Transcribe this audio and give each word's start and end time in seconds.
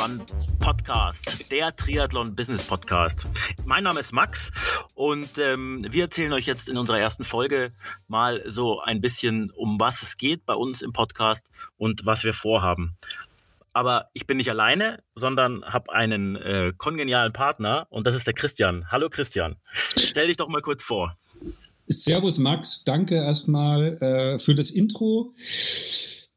Run 0.00 0.22
Podcast, 0.60 1.50
der 1.50 1.74
Triathlon 1.74 2.36
Business 2.36 2.62
Podcast. 2.62 3.26
Mein 3.64 3.82
Name 3.82 3.98
ist 3.98 4.12
Max 4.12 4.52
und 4.94 5.38
ähm, 5.38 5.84
wir 5.90 6.04
erzählen 6.04 6.32
euch 6.32 6.46
jetzt 6.46 6.68
in 6.68 6.76
unserer 6.76 7.00
ersten 7.00 7.24
Folge 7.24 7.72
mal 8.06 8.42
so 8.46 8.80
ein 8.80 9.00
bisschen, 9.00 9.50
um 9.56 9.80
was 9.80 10.02
es 10.02 10.16
geht 10.16 10.46
bei 10.46 10.54
uns 10.54 10.82
im 10.82 10.92
Podcast 10.92 11.48
und 11.78 12.06
was 12.06 12.22
wir 12.22 12.32
vorhaben. 12.32 12.96
Aber 13.72 14.10
ich 14.12 14.26
bin 14.26 14.36
nicht 14.36 14.50
alleine, 14.50 15.02
sondern 15.16 15.64
habe 15.64 15.92
einen 15.92 16.36
äh, 16.36 16.72
kongenialen 16.76 17.32
Partner 17.32 17.86
und 17.90 18.06
das 18.06 18.14
ist 18.14 18.26
der 18.26 18.34
Christian. 18.34 18.90
Hallo 18.92 19.08
Christian, 19.08 19.56
stell 19.72 20.28
dich 20.28 20.36
doch 20.36 20.48
mal 20.48 20.62
kurz 20.62 20.82
vor. 20.82 21.14
Servus 21.86 22.38
Max, 22.38 22.84
danke 22.84 23.16
erstmal 23.16 24.00
äh, 24.02 24.38
für 24.38 24.54
das 24.54 24.70
Intro. 24.70 25.34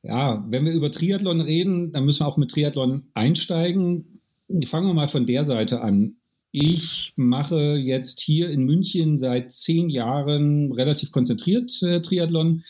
Ja, 0.04 0.44
wenn 0.50 0.66
wir 0.66 0.74
über 0.74 0.92
Triathlon 0.92 1.42
reden, 1.42 1.92
dann 1.92 2.06
müssen 2.06 2.22
wir 2.22 2.28
auch 2.28 2.38
mit 2.38 2.52
Triathlon 2.52 3.04
einsteigen. 3.14 4.20
Fangen 4.66 4.88
wir 4.88 4.94
mal 4.94 5.08
von 5.08 5.26
der 5.26 5.44
Seite 5.44 5.82
an. 5.82 6.16
Ich 6.52 7.14
mache 7.16 7.78
jetzt 7.78 8.20
hier 8.20 8.50
in 8.50 8.66
München 8.66 9.18
seit 9.18 9.54
zehn 9.54 9.90
Jahren 9.90 10.72
relativ 10.74 11.12
konzentriert 11.12 11.82
äh, 11.82 12.02
Triathlon. 12.02 12.64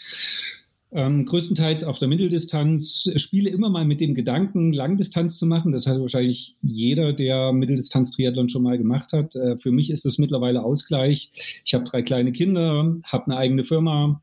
Ähm, 0.94 1.26
größtenteils 1.26 1.86
auf 1.86 2.00
der 2.00 2.10
Mitteldistanz, 2.10 3.10
spiele 3.16 3.50
immer 3.50 3.70
mal 3.70 3.86
mit 3.86 4.02
dem 4.02 4.14
Gedanken, 4.14 4.74
Langdistanz 4.74 5.38
zu 5.38 5.46
machen. 5.46 5.72
Das 5.72 5.88
hat 5.88 6.00
wahrscheinlich 6.02 6.58
jeder, 6.62 7.14
der 7.14 7.54
Mitteldistanz-Triathlon 7.54 8.50
schon 8.50 8.64
mal 8.64 8.78
gemacht 8.78 9.14
hat. 9.14 9.36
Äh, 9.36 9.58
für 9.58 9.72
mich 9.72 9.90
ist 9.90 10.04
das 10.04 10.18
mittlerweile 10.18 10.64
Ausgleich. 10.64 11.32
Ich 11.64 11.74
habe 11.74 11.86
drei 11.86 12.02
kleine 12.02 12.34
Kinder, 12.34 12.98
habe 13.04 13.26
eine 13.26 13.38
eigene 13.38 13.64
Firma. 13.64 14.22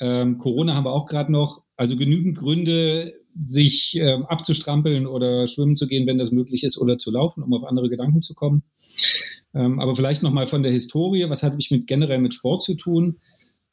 Ähm, 0.00 0.38
Corona 0.38 0.74
haben 0.74 0.84
wir 0.84 0.92
auch 0.92 1.06
gerade 1.06 1.30
noch. 1.30 1.65
Also 1.76 1.96
genügend 1.96 2.38
Gründe, 2.38 3.14
sich 3.44 3.96
ähm, 3.96 4.24
abzustrampeln 4.26 5.06
oder 5.06 5.46
schwimmen 5.46 5.76
zu 5.76 5.86
gehen, 5.86 6.06
wenn 6.06 6.18
das 6.18 6.30
möglich 6.30 6.64
ist, 6.64 6.78
oder 6.78 6.98
zu 6.98 7.10
laufen, 7.10 7.42
um 7.42 7.52
auf 7.52 7.64
andere 7.64 7.90
Gedanken 7.90 8.22
zu 8.22 8.34
kommen. 8.34 8.62
Ähm, 9.54 9.78
aber 9.80 9.94
vielleicht 9.94 10.22
nochmal 10.22 10.46
von 10.46 10.62
der 10.62 10.72
Historie. 10.72 11.28
Was 11.28 11.42
hat 11.42 11.56
mich 11.56 11.70
mit, 11.70 11.86
generell 11.86 12.18
mit 12.18 12.34
Sport 12.34 12.62
zu 12.62 12.74
tun? 12.74 13.18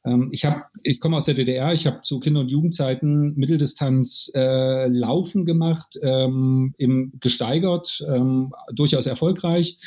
Ähm, 0.04 0.28
ich 0.32 0.44
habe, 0.44 0.64
ich 0.82 1.00
komme 1.00 1.16
aus 1.16 1.24
der 1.24 1.34
DDR, 1.34 1.72
ich 1.72 1.86
habe 1.86 2.02
zu 2.02 2.20
Kinder- 2.20 2.40
und 2.40 2.50
Jugendzeiten 2.50 3.34
Mitteldistanz 3.36 4.30
äh, 4.34 4.86
Laufen 4.88 5.44
gemacht, 5.44 5.98
ähm, 6.02 6.74
im 6.76 7.12
gesteigert, 7.20 8.04
ähm, 8.08 8.52
durchaus 8.72 9.06
erfolgreich. 9.06 9.78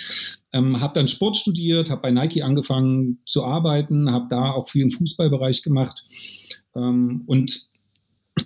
Ähm, 0.53 0.79
habe 0.79 0.93
dann 0.93 1.07
Sport 1.07 1.35
studiert, 1.35 1.89
habe 1.89 2.01
bei 2.01 2.11
Nike 2.11 2.41
angefangen 2.41 3.19
zu 3.25 3.43
arbeiten, 3.43 4.11
habe 4.11 4.25
da 4.29 4.51
auch 4.51 4.69
viel 4.69 4.81
im 4.81 4.91
Fußballbereich 4.91 5.61
gemacht 5.61 6.03
ähm, 6.75 7.23
und 7.27 7.67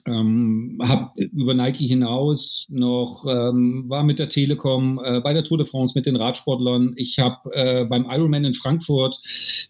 ähm, 0.06 0.80
habe 0.82 1.22
über 1.22 1.54
Nike 1.54 1.88
hinaus 1.88 2.66
noch, 2.70 3.26
ähm, 3.28 3.86
war 3.88 4.04
mit 4.04 4.20
der 4.20 4.30
Telekom 4.30 5.00
äh, 5.04 5.22
bei 5.22 5.34
der 5.34 5.44
Tour 5.44 5.58
de 5.58 5.68
France 5.68 5.94
mit 5.96 6.06
den 6.06 6.16
Radsportlern. 6.16 6.94
Ich 6.96 7.20
habe 7.20 7.54
äh, 7.54 7.86
beim 7.86 8.06
Ironman 8.10 8.46
in 8.46 8.54
Frankfurt 8.54 9.20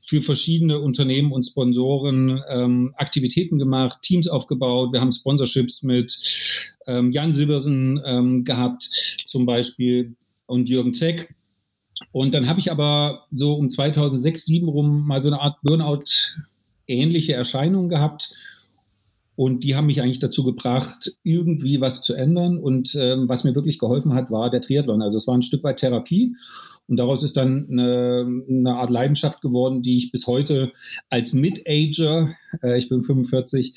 für 0.01 0.21
verschiedene 0.21 0.79
Unternehmen 0.79 1.31
und 1.31 1.43
Sponsoren 1.43 2.41
ähm, 2.49 2.93
Aktivitäten 2.97 3.59
gemacht, 3.59 3.99
Teams 4.01 4.27
aufgebaut. 4.27 4.93
Wir 4.93 5.01
haben 5.01 5.11
Sponsorships 5.11 5.83
mit 5.83 6.17
ähm, 6.87 7.11
Jan 7.11 7.31
Silbersen 7.31 8.01
ähm, 8.05 8.43
gehabt, 8.43 8.89
zum 9.25 9.45
Beispiel, 9.45 10.15
und 10.45 10.69
Jürgen 10.69 10.93
Zeck. 10.93 11.33
Und 12.11 12.33
dann 12.33 12.47
habe 12.47 12.59
ich 12.59 12.71
aber 12.71 13.25
so 13.31 13.53
um 13.53 13.69
2006, 13.69 14.45
2007 14.45 14.67
rum 14.67 15.07
mal 15.07 15.21
so 15.21 15.29
eine 15.29 15.39
Art 15.39 15.57
Burnout-ähnliche 15.63 17.33
Erscheinung 17.33 17.89
gehabt 17.89 18.33
und 19.41 19.63
die 19.63 19.75
haben 19.75 19.87
mich 19.87 19.99
eigentlich 19.99 20.19
dazu 20.19 20.43
gebracht, 20.43 21.17
irgendwie 21.23 21.81
was 21.81 22.03
zu 22.03 22.13
ändern. 22.13 22.59
Und 22.59 22.93
ähm, 22.93 23.27
was 23.27 23.43
mir 23.43 23.55
wirklich 23.55 23.79
geholfen 23.79 24.13
hat, 24.13 24.29
war 24.29 24.51
der 24.51 24.61
Triathlon. 24.61 25.01
Also 25.01 25.17
es 25.17 25.25
war 25.25 25.33
ein 25.33 25.41
Stück 25.41 25.63
weit 25.63 25.77
Therapie. 25.77 26.35
Und 26.87 26.97
daraus 26.97 27.23
ist 27.23 27.37
dann 27.37 27.67
eine, 27.71 28.43
eine 28.47 28.75
Art 28.75 28.91
Leidenschaft 28.91 29.41
geworden, 29.41 29.81
die 29.81 29.97
ich 29.97 30.11
bis 30.11 30.27
heute 30.27 30.73
als 31.09 31.33
Mid-Ager, 31.33 32.35
äh, 32.61 32.77
ich 32.77 32.87
bin 32.87 33.01
45, 33.01 33.73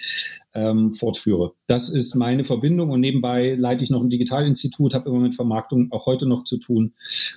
ähm, 0.52 0.92
fortführe. 0.92 1.54
Das 1.66 1.88
ist 1.88 2.14
meine 2.14 2.44
Verbindung. 2.44 2.90
Und 2.90 3.00
nebenbei 3.00 3.54
leite 3.54 3.84
ich 3.84 3.90
noch 3.90 4.02
ein 4.02 4.10
Digitalinstitut, 4.10 4.92
habe 4.92 5.08
immer 5.08 5.20
mit 5.20 5.34
Vermarktung 5.34 5.90
auch 5.92 6.04
heute 6.04 6.26
noch 6.26 6.44
zu 6.44 6.58
tun. 6.58 6.92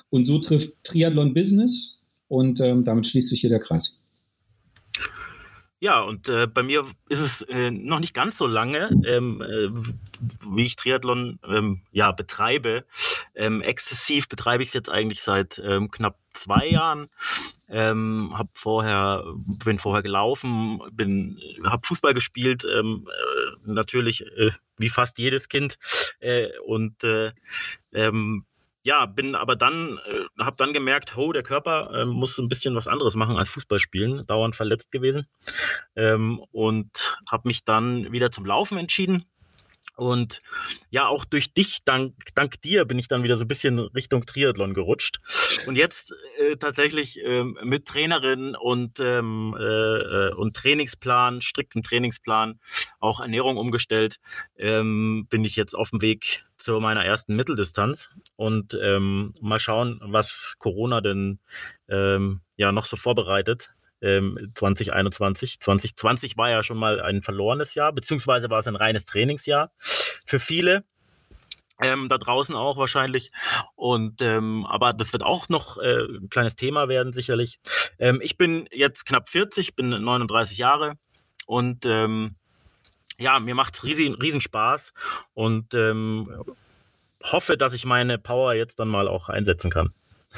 Und 0.09 0.27
so 0.27 0.39
trifft 0.39 0.73
Triathlon 0.83 1.33
Business. 1.33 2.01
Und 2.27 2.59
ähm, 2.59 2.83
damit 2.83 3.07
schließt 3.07 3.29
sich 3.29 3.39
hier 3.39 3.49
der 3.49 3.61
Kreis. 3.61 4.01
Ja, 5.79 6.01
und 6.01 6.27
äh, 6.27 6.47
bei 6.47 6.63
mir 6.63 6.85
ist 7.07 7.19
es 7.19 7.41
äh, 7.43 7.69
noch 7.69 7.99
nicht 7.99 8.15
ganz 8.15 8.37
so 8.39 8.47
lange, 8.47 8.89
ähm, 9.05 9.41
äh, 9.43 9.69
wie 10.49 10.65
ich 10.65 10.75
Triathlon 10.75 11.39
ähm, 11.47 11.83
ja, 11.91 12.11
betreibe. 12.11 12.83
Ähm, 13.35 13.61
exzessiv 13.61 14.27
betreibe 14.27 14.63
ich 14.63 14.69
es 14.69 14.73
jetzt 14.73 14.89
eigentlich 14.89 15.21
seit 15.21 15.61
ähm, 15.63 15.91
knapp 15.91 16.17
zwei 16.33 16.65
Jahren. 16.67 17.09
Ähm, 17.69 18.33
hab 18.35 18.47
vorher, 18.57 19.23
bin 19.35 19.77
vorher 19.77 20.01
gelaufen, 20.01 20.81
bin, 20.91 21.39
habe 21.63 21.85
Fußball 21.85 22.15
gespielt, 22.15 22.65
ähm, 22.65 23.07
äh, 23.07 23.71
natürlich 23.71 24.25
äh, 24.25 24.51
wie 24.77 24.89
fast 24.89 25.19
jedes 25.19 25.47
Kind 25.47 25.77
äh, 26.19 26.47
und 26.65 27.03
äh, 27.03 27.33
ähm, 27.93 28.45
ja, 28.87 29.05
bin 29.05 29.35
aber 29.35 29.57
dann, 29.57 29.99
äh, 30.05 30.41
habe 30.41 30.55
dann 30.55 30.71
gemerkt, 30.71 31.17
ho, 31.17 31.33
der 31.33 31.43
Körper 31.43 31.91
äh, 31.93 32.05
muss 32.05 32.37
ein 32.37 32.47
bisschen 32.47 32.73
was 32.73 32.87
anderes 32.87 33.15
machen 33.15 33.35
als 33.35 33.49
Fußball 33.49 33.79
spielen, 33.79 34.25
dauernd 34.27 34.55
verletzt 34.55 34.93
gewesen 34.93 35.27
ähm, 35.97 36.39
und 36.53 37.19
habe 37.29 37.49
mich 37.49 37.65
dann 37.65 38.13
wieder 38.13 38.31
zum 38.31 38.45
Laufen 38.45 38.77
entschieden 38.77 39.25
und 39.97 40.41
ja, 40.89 41.07
auch 41.07 41.25
durch 41.25 41.53
dich, 41.53 41.83
dank, 41.83 42.13
dank 42.35 42.61
dir, 42.61 42.85
bin 42.85 42.99
ich 42.99 43.07
dann 43.07 43.23
wieder 43.23 43.35
so 43.35 43.43
ein 43.43 43.47
bisschen 43.47 43.79
Richtung 43.79 44.25
Triathlon 44.25 44.75
gerutscht. 44.75 45.19
Und 45.65 45.75
jetzt 45.75 46.13
äh, 46.39 46.55
tatsächlich 46.55 47.19
äh, 47.25 47.43
mit 47.43 47.85
Trainerin 47.87 48.55
und, 48.55 48.99
ähm, 48.99 49.57
äh, 49.59 50.29
und 50.33 50.55
Trainingsplan, 50.55 51.41
striktem 51.41 51.81
Trainingsplan, 51.81 52.59
auch 52.99 53.19
Ernährung 53.19 53.57
umgestellt, 53.57 54.19
ähm, 54.55 55.25
bin 55.29 55.43
ich 55.43 55.55
jetzt 55.55 55.73
auf 55.73 55.89
dem 55.89 56.01
Weg 56.03 56.45
zu 56.57 56.79
meiner 56.79 57.05
ersten 57.05 57.35
Mitteldistanz. 57.35 58.09
Und 58.35 58.77
ähm, 58.81 59.33
mal 59.41 59.59
schauen, 59.59 59.99
was 60.01 60.55
Corona 60.59 61.01
denn 61.01 61.39
ähm, 61.89 62.41
ja 62.55 62.71
noch 62.71 62.85
so 62.85 62.97
vorbereitet 62.97 63.71
ähm, 64.01 64.51
2021. 64.53 65.59
2020 65.59 66.37
war 66.37 66.49
ja 66.49 66.63
schon 66.63 66.77
mal 66.77 67.01
ein 67.01 67.21
verlorenes 67.21 67.73
Jahr, 67.73 67.91
beziehungsweise 67.93 68.49
war 68.49 68.59
es 68.59 68.67
ein 68.67 68.75
reines 68.75 69.05
Trainingsjahr 69.05 69.71
für 69.79 70.39
viele. 70.39 70.83
Ähm, 71.79 72.09
da 72.09 72.17
draußen 72.17 72.55
auch 72.55 72.77
wahrscheinlich. 72.77 73.31
Und 73.75 74.21
ähm, 74.21 74.65
aber 74.65 74.93
das 74.93 75.13
wird 75.13 75.23
auch 75.23 75.47
noch 75.49 75.77
äh, 75.77 76.05
ein 76.05 76.29
kleines 76.29 76.55
Thema 76.55 76.89
werden, 76.89 77.13
sicherlich. 77.13 77.59
Ähm, 77.99 78.19
ich 78.23 78.37
bin 78.37 78.67
jetzt 78.71 79.05
knapp 79.05 79.29
40, 79.29 79.75
bin 79.75 79.89
39 79.89 80.57
Jahre 80.57 80.93
und 81.45 81.85
ähm, 81.85 82.35
ja, 83.19 83.39
mir 83.39 83.55
macht 83.55 83.75
es 83.75 83.83
riesen, 83.83 84.15
riesen 84.15 84.41
Spaß 84.41 84.93
und 85.33 85.73
ähm, 85.73 86.29
hoffe, 87.23 87.57
dass 87.57 87.73
ich 87.73 87.85
meine 87.85 88.17
Power 88.17 88.53
jetzt 88.53 88.79
dann 88.79 88.87
mal 88.87 89.07
auch 89.07 89.29
einsetzen 89.29 89.69
kann 89.69 89.91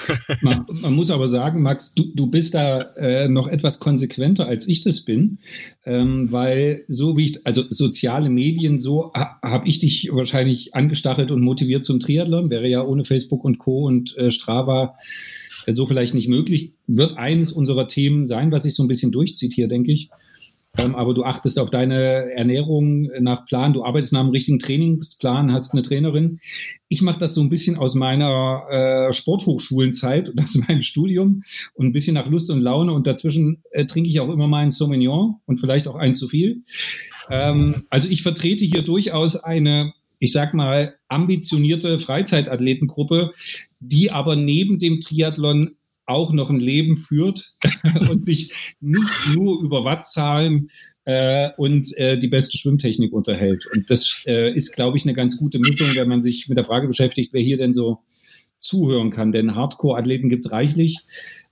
man, 0.42 0.66
man, 0.82 0.94
muss 0.94 1.12
aber 1.12 1.28
sagen, 1.28 1.62
Max, 1.62 1.94
du, 1.94 2.12
du 2.14 2.28
bist 2.28 2.54
da 2.54 2.82
äh, 2.96 3.28
noch 3.28 3.48
etwas 3.48 3.80
konsequenter, 3.80 4.46
als 4.46 4.68
ich 4.68 4.82
das 4.82 5.02
bin, 5.02 5.40
ähm, 5.86 6.32
weil 6.32 6.86
so 6.88 7.18
wie 7.18 7.26
ich, 7.26 7.46
also 7.46 7.64
soziale 7.70 8.30
Medien, 8.30 8.80
so 8.80 9.12
ha, 9.14 9.40
habe 9.42 9.68
ich 9.68 9.80
dich 9.80 10.10
wahrscheinlich 10.12 10.76
angestachelt 10.76 11.32
und 11.32 11.42
motiviert 11.42 11.84
zum 11.84 12.00
Triathlon, 12.00 12.50
wäre 12.50 12.68
ja 12.68 12.84
ohne 12.84 13.06
Facebook 13.06 13.44
und 13.44 13.58
Co. 13.58 13.86
und 13.86 14.18
äh, 14.18 14.32
Strava 14.32 14.96
äh, 15.66 15.74
so 15.74 15.86
vielleicht 15.86 16.14
nicht 16.14 16.28
möglich. 16.28 16.74
Wird 16.88 17.18
eines 17.18 17.52
unserer 17.52 17.88
Themen 17.88 18.28
sein, 18.28 18.52
was 18.52 18.64
sich 18.64 18.76
so 18.76 18.84
ein 18.84 18.88
bisschen 18.88 19.12
durchzieht 19.12 19.54
hier, 19.54 19.68
denke 19.68 19.92
ich. 19.92 20.10
Ähm, 20.80 20.96
aber 20.96 21.14
du 21.14 21.24
achtest 21.24 21.60
auf 21.60 21.70
deine 21.70 22.32
Ernährung 22.34 23.10
nach 23.20 23.46
Plan, 23.46 23.74
du 23.74 23.84
arbeitest 23.84 24.14
nach 24.14 24.22
einem 24.22 24.30
richtigen 24.30 24.60
Trainingsplan, 24.60 25.52
hast 25.52 25.74
eine 25.74 25.82
Trainerin. 25.82 26.40
Ich 26.88 27.02
mache 27.02 27.20
das 27.20 27.34
so 27.34 27.42
ein 27.42 27.50
bisschen 27.50 27.78
aus 27.78 27.96
meiner 27.96 28.64
äh, 28.70 29.14
Sporthochschulenzeit 29.14 30.30
und 30.30 30.42
aus 30.42 30.56
meinem 30.68 30.82
Studium 30.82 31.44
und 31.74 31.88
ein 31.88 31.94
bisschen 31.94 32.14
nach 32.14 32.30
Lust 32.30 32.50
und 32.52 32.62
Laune 32.62 32.94
und 32.94 33.08
dazwischen 33.08 33.64
äh, 33.72 33.86
trinke 33.86 34.10
ich 34.10 34.20
auch 34.20 34.30
immer 34.30 34.48
mal 34.48 34.60
ein 34.60 34.72
Sauvignon 34.72 35.36
und 35.46 35.60
vielleicht 35.60 35.88
auch 35.88 35.96
ein 35.96 36.16
zu 36.16 36.28
viel. 36.28 36.64
Ähm, 37.30 37.84
also 37.90 38.08
ich 38.08 38.24
vertrete 38.24 38.66
hier 38.66 38.82
durchaus 38.82 39.36
eine, 39.36 39.94
ich 40.20 40.32
sag 40.32 40.54
mal, 40.54 40.96
ambitionierte 41.08 42.00
Freizeitathletengruppe, 42.00 43.32
die 43.80 44.12
aber 44.12 44.36
neben 44.36 44.80
dem 44.80 45.00
Triathlon 45.00 45.76
auch 46.10 46.34
noch 46.34 46.50
ein 46.50 46.60
Leben 46.60 46.98
führt 46.98 47.54
und 48.10 48.24
sich 48.26 48.54
nicht 48.80 49.34
nur 49.34 49.62
über 49.62 49.86
Wattzahlen 49.86 50.70
äh, 51.06 51.50
und 51.58 51.96
äh, 51.98 52.18
die 52.18 52.28
beste 52.28 52.58
Schwimmtechnik 52.58 53.14
unterhält. 53.14 53.66
Und 53.74 53.90
das 53.90 54.24
äh, 54.28 54.54
ist, 54.54 54.74
glaube 54.76 54.98
ich, 54.98 55.06
eine 55.06 55.14
ganz 55.14 55.38
gute 55.38 55.60
Mischung, 55.60 55.90
wenn 55.96 56.10
man 56.10 56.22
sich 56.22 56.48
mit 56.48 56.58
der 56.58 56.66
Frage 56.66 56.88
beschäftigt, 56.88 57.34
wer 57.34 57.42
hier 57.42 57.58
denn 57.58 57.74
so 57.74 58.00
zuhören 58.60 59.10
kann. 59.10 59.32
Denn 59.32 59.56
Hardcore-Athleten 59.56 60.30
gibt 60.30 60.46
es 60.46 60.52
reichlich. 60.52 60.98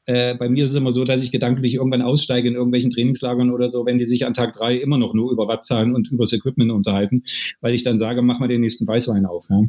Äh, 0.06 0.36
bei 0.36 0.48
mir 0.48 0.64
ist 0.64 0.72
es 0.72 0.76
immer 0.76 0.92
so, 0.92 1.04
dass 1.04 1.24
ich 1.24 1.32
gedanklich 1.32 1.74
irgendwann 1.74 2.02
aussteige 2.02 2.48
in 2.48 2.56
irgendwelchen 2.56 2.92
Trainingslagern 2.92 3.52
oder 3.52 3.70
so, 3.70 3.86
wenn 3.86 3.98
die 3.98 4.06
sich 4.06 4.26
an 4.26 4.34
Tag 4.34 4.54
drei 4.54 4.76
immer 4.76 4.98
noch 4.98 5.14
nur 5.14 5.32
über 5.32 5.48
Wattzahlen 5.48 5.94
und 5.94 6.10
übers 6.10 6.32
Equipment 6.32 6.72
unterhalten, 6.72 7.24
weil 7.60 7.74
ich 7.74 7.84
dann 7.84 7.98
sage, 7.98 8.22
mach 8.22 8.40
mal 8.40 8.48
den 8.48 8.62
nächsten 8.62 8.88
Weißwein 8.88 9.26
auf. 9.26 9.48
Ja. 9.50 9.64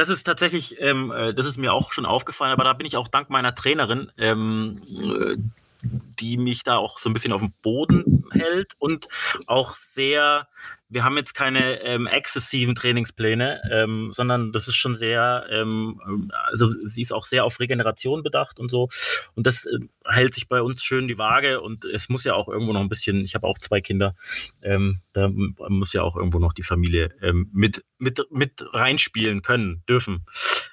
Das 0.00 0.08
ist 0.08 0.24
tatsächlich, 0.24 0.80
ähm, 0.80 1.12
äh, 1.12 1.34
das 1.34 1.44
ist 1.44 1.58
mir 1.58 1.74
auch 1.74 1.92
schon 1.92 2.06
aufgefallen, 2.06 2.52
aber 2.52 2.64
da 2.64 2.72
bin 2.72 2.86
ich 2.86 2.96
auch 2.96 3.06
dank 3.06 3.28
meiner 3.28 3.54
Trainerin, 3.54 4.10
ähm, 4.16 4.80
äh, 4.88 5.36
die 5.82 6.38
mich 6.38 6.62
da 6.62 6.78
auch 6.78 6.96
so 6.96 7.10
ein 7.10 7.12
bisschen 7.12 7.34
auf 7.34 7.42
dem 7.42 7.52
Boden 7.60 8.24
hält 8.30 8.72
und 8.78 9.08
auch 9.46 9.76
sehr 9.76 10.48
wir 10.90 11.04
haben 11.04 11.16
jetzt 11.16 11.34
keine 11.34 11.80
ähm, 11.82 12.06
exzessiven 12.06 12.74
Trainingspläne, 12.74 13.62
ähm, 13.70 14.10
sondern 14.10 14.52
das 14.52 14.68
ist 14.68 14.74
schon 14.74 14.96
sehr, 14.96 15.46
ähm, 15.50 16.30
also 16.50 16.66
sie 16.66 17.00
ist 17.00 17.12
auch 17.12 17.24
sehr 17.24 17.44
auf 17.44 17.60
Regeneration 17.60 18.22
bedacht 18.22 18.58
und 18.58 18.70
so. 18.70 18.88
Und 19.34 19.46
das 19.46 19.66
äh, 19.66 19.78
hält 20.04 20.34
sich 20.34 20.48
bei 20.48 20.60
uns 20.60 20.82
schön 20.82 21.06
die 21.06 21.16
Waage 21.16 21.60
und 21.60 21.84
es 21.84 22.08
muss 22.08 22.24
ja 22.24 22.34
auch 22.34 22.48
irgendwo 22.48 22.72
noch 22.72 22.80
ein 22.80 22.88
bisschen, 22.88 23.24
ich 23.24 23.34
habe 23.34 23.46
auch 23.46 23.58
zwei 23.58 23.80
Kinder, 23.80 24.14
ähm, 24.62 25.00
da 25.12 25.28
muss 25.28 25.92
ja 25.92 26.02
auch 26.02 26.16
irgendwo 26.16 26.40
noch 26.40 26.52
die 26.52 26.64
Familie 26.64 27.10
ähm, 27.22 27.48
mit, 27.52 27.84
mit, 27.98 28.20
mit 28.30 28.64
reinspielen 28.72 29.42
können, 29.42 29.84
dürfen. 29.88 30.26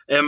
Ähm, 0.08 0.28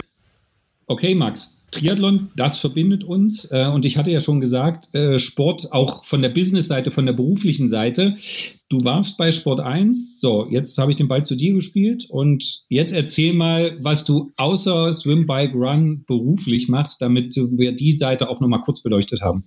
okay, 0.86 1.14
Max, 1.16 1.59
Triathlon, 1.70 2.30
das 2.36 2.58
verbindet 2.58 3.04
uns. 3.04 3.50
Äh, 3.50 3.66
und 3.66 3.84
ich 3.84 3.96
hatte 3.96 4.10
ja 4.10 4.20
schon 4.20 4.40
gesagt, 4.40 4.94
äh, 4.94 5.18
Sport 5.18 5.72
auch 5.72 6.04
von 6.04 6.22
der 6.22 6.30
Business-Seite, 6.30 6.90
von 6.90 7.06
der 7.06 7.12
beruflichen 7.12 7.68
Seite. 7.68 8.16
Du 8.68 8.84
warst 8.84 9.16
bei 9.16 9.30
Sport 9.30 9.60
1. 9.60 10.20
So, 10.20 10.46
jetzt 10.50 10.76
habe 10.78 10.90
ich 10.90 10.96
den 10.96 11.08
Ball 11.08 11.24
zu 11.24 11.36
dir 11.36 11.54
gespielt. 11.54 12.06
Und 12.08 12.64
jetzt 12.68 12.92
erzähl 12.92 13.32
mal, 13.32 13.76
was 13.80 14.04
du 14.04 14.32
außer 14.36 14.92
Swim, 14.92 15.26
Bike, 15.26 15.54
Run 15.54 16.04
beruflich 16.06 16.68
machst, 16.68 17.00
damit 17.00 17.34
wir 17.36 17.72
die 17.72 17.96
Seite 17.96 18.28
auch 18.28 18.40
nochmal 18.40 18.60
kurz 18.62 18.82
beleuchtet 18.82 19.22
haben. 19.22 19.44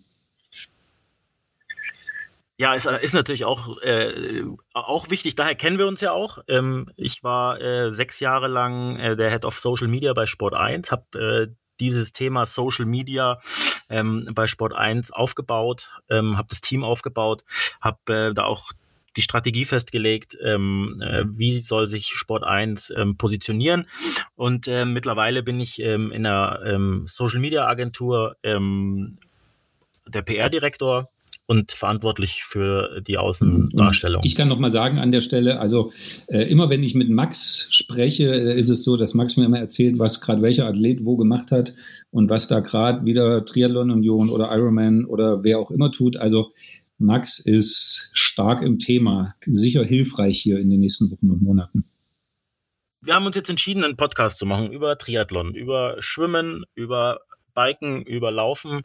Ja, 2.58 2.76
ist, 2.76 2.86
ist 2.86 3.14
natürlich 3.14 3.46
auch, 3.46 3.82
äh, 3.82 4.44
auch 4.74 5.10
wichtig, 5.10 5.36
daher 5.36 5.56
kennen 5.56 5.80
wir 5.80 5.88
uns 5.88 6.02
ja 6.02 6.12
auch. 6.12 6.38
Ähm, 6.48 6.90
ich 6.96 7.24
war 7.24 7.60
äh, 7.60 7.92
sechs 7.92 8.20
Jahre 8.20 8.48
lang 8.48 8.98
äh, 8.98 9.16
der 9.16 9.32
Head 9.32 9.44
of 9.44 9.60
Social 9.60 9.88
Media 9.88 10.14
bei 10.14 10.28
Sport 10.28 10.54
1, 10.54 10.92
habe 10.92 11.50
äh, 11.50 11.54
dieses 11.84 12.14
Thema 12.14 12.46
Social 12.46 12.86
Media 12.86 13.40
ähm, 13.90 14.30
bei 14.34 14.48
Sport 14.48 14.74
1 14.74 15.12
aufgebaut, 15.12 15.90
ähm, 16.10 16.38
habe 16.38 16.48
das 16.50 16.62
Team 16.62 16.84
aufgebaut, 16.84 17.44
habe 17.82 18.30
äh, 18.30 18.34
da 18.34 18.46
auch 18.46 18.72
die 19.16 19.22
Strategie 19.22 19.66
festgelegt, 19.66 20.38
ähm, 20.42 21.00
äh, 21.02 21.24
wie 21.28 21.60
soll 21.60 21.88
sich 21.88 22.08
Sport 22.08 22.44
1 22.44 22.94
ähm, 22.96 23.18
positionieren. 23.18 23.86
Und 24.36 24.68
äh, 24.68 24.86
mittlerweile 24.86 25.44
bin 25.44 25.60
ich 25.60 25.80
ähm, 25.80 26.12
in 26.12 26.26
einer 26.26 26.62
ähm, 26.66 27.04
Social 27.06 27.40
Media 27.40 27.68
Agentur 27.68 28.38
ähm, 28.44 29.20
der 30.08 30.22
PR-Direktor 30.22 31.10
und 31.46 31.72
verantwortlich 31.72 32.44
für 32.44 33.02
die 33.02 33.18
Außendarstellung. 33.18 34.22
Ich 34.24 34.36
kann 34.36 34.48
noch 34.48 34.60
mal 34.60 34.70
sagen 34.70 34.98
an 35.00 35.12
der 35.12 35.22
Stelle, 35.22 35.60
also 35.60 35.92
äh, 36.28 36.44
immer 36.44 36.70
wenn 36.70 36.84
ich 36.84 36.96
mit 36.96 37.10
Max 37.10 37.68
spreche, 37.70 38.34
äh, 38.34 38.60
ist 38.60 38.70
es 38.70 38.84
so, 38.84 38.96
dass 38.98 39.14
Max 39.14 39.36
mir 39.36 39.46
immer 39.46 39.60
erzählt, 39.60 40.00
was 40.00 40.22
gerade 40.22 40.42
welcher 40.42 40.68
Athlet 40.68 41.04
wo 41.04 41.18
gemacht 41.18 41.52
hat 41.52 41.76
und 42.12 42.30
was 42.30 42.48
da 42.48 42.62
gerade 42.62 43.06
wieder 43.06 43.46
Triathlon 43.46 43.92
Union 43.92 44.30
oder 44.30 44.56
Ironman 44.56 45.06
oder 45.06 45.44
wer 45.44 45.60
auch 45.60 45.72
immer 45.72 45.92
tut. 45.92 46.16
Also 46.16 46.52
Max 46.98 47.40
ist 47.40 48.10
stark 48.14 48.62
im 48.62 48.80
Thema, 48.80 49.36
sicher 49.46 49.84
hilfreich 49.84 50.40
hier 50.40 50.60
in 50.60 50.70
den 50.70 50.80
nächsten 50.80 51.12
Wochen 51.12 51.30
und 51.30 51.42
Monaten. 51.42 51.86
Wir 53.02 53.16
haben 53.16 53.26
uns 53.26 53.36
jetzt 53.36 53.50
entschieden, 53.50 53.84
einen 53.84 53.98
Podcast 53.98 54.40
zu 54.40 54.46
machen 54.46 54.72
über 54.72 54.98
Triathlon, 54.98 55.56
über 55.56 55.98
Schwimmen, 56.00 56.64
über 56.74 57.20
Biken, 57.54 58.04
über 58.04 58.32
Laufen. 58.32 58.84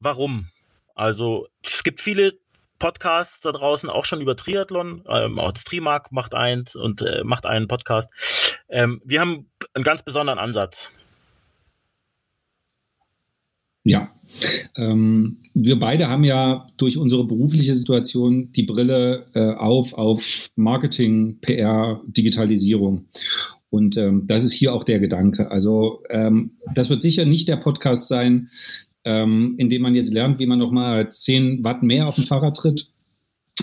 Warum? 0.00 0.48
Also 0.94 1.48
es 1.62 1.82
gibt 1.84 2.00
viele 2.00 2.34
Podcasts 2.78 3.40
da 3.40 3.52
draußen 3.52 3.88
auch 3.88 4.04
schon 4.04 4.20
über 4.20 4.36
Triathlon. 4.36 5.04
Ähm, 5.08 5.38
auch 5.38 5.52
Trimark 5.52 6.10
macht 6.10 6.34
eins 6.34 6.74
und 6.74 7.02
äh, 7.02 7.22
macht 7.22 7.46
einen 7.46 7.68
Podcast. 7.68 8.10
Ähm, 8.68 9.00
wir 9.04 9.20
haben 9.20 9.46
einen 9.74 9.84
ganz 9.84 10.02
besonderen 10.02 10.38
Ansatz. 10.38 10.90
Ja, 13.84 14.10
ähm, 14.76 15.42
wir 15.54 15.78
beide 15.78 16.08
haben 16.08 16.24
ja 16.24 16.66
durch 16.76 16.96
unsere 16.96 17.24
berufliche 17.24 17.74
Situation 17.74 18.52
die 18.52 18.62
Brille 18.62 19.26
äh, 19.34 19.54
auf 19.54 19.92
auf 19.94 20.50
Marketing, 20.56 21.40
PR, 21.40 22.00
Digitalisierung. 22.06 23.06
Und 23.70 23.96
ähm, 23.96 24.26
das 24.26 24.44
ist 24.44 24.52
hier 24.52 24.74
auch 24.74 24.84
der 24.84 24.98
Gedanke. 24.98 25.50
Also 25.50 26.02
ähm, 26.10 26.58
das 26.74 26.90
wird 26.90 27.00
sicher 27.00 27.24
nicht 27.24 27.48
der 27.48 27.56
Podcast 27.56 28.06
sein, 28.06 28.50
ähm, 29.04 29.54
indem 29.58 29.82
man 29.82 29.94
jetzt 29.94 30.12
lernt, 30.12 30.38
wie 30.38 30.46
man 30.46 30.58
nochmal 30.58 31.10
10 31.10 31.64
Watt 31.64 31.82
mehr 31.82 32.06
auf 32.08 32.16
dem 32.16 32.24
Fahrrad 32.24 32.56
tritt 32.56 32.88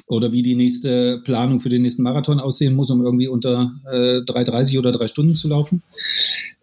oder 0.06 0.32
wie 0.32 0.44
die 0.44 0.56
nächste 0.56 1.22
Planung 1.24 1.60
für 1.60 1.70
den 1.70 1.82
nächsten 1.82 2.04
Marathon 2.04 2.40
aussehen 2.40 2.76
muss, 2.76 2.92
um 2.92 3.02
irgendwie 3.02 3.28
unter 3.28 3.74
äh, 3.92 4.20
3,30 4.20 4.78
oder 4.78 4.92
3 4.92 5.08
Stunden 5.08 5.36
zu 5.36 5.48
laufen. 5.48 5.82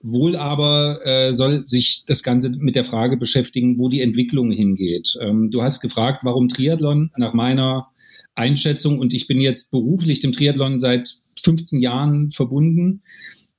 Wohl 0.02 0.36
aber 0.36 1.00
äh, 1.04 1.32
soll 1.32 1.66
sich 1.66 2.04
das 2.06 2.22
Ganze 2.22 2.50
mit 2.50 2.76
der 2.76 2.84
Frage 2.84 3.16
beschäftigen, 3.16 3.78
wo 3.78 3.88
die 3.88 4.00
Entwicklung 4.00 4.52
hingeht. 4.52 5.18
Ähm, 5.20 5.50
du 5.50 5.62
hast 5.62 5.80
gefragt, 5.80 6.20
warum 6.22 6.48
Triathlon? 6.48 7.10
Nach 7.16 7.34
meiner 7.34 7.88
Einschätzung, 8.34 8.98
und 8.98 9.14
ich 9.14 9.26
bin 9.26 9.40
jetzt 9.40 9.70
beruflich 9.70 10.20
dem 10.20 10.32
Triathlon 10.32 10.78
seit 10.78 11.16
15 11.42 11.80
Jahren 11.80 12.30
verbunden, 12.30 13.02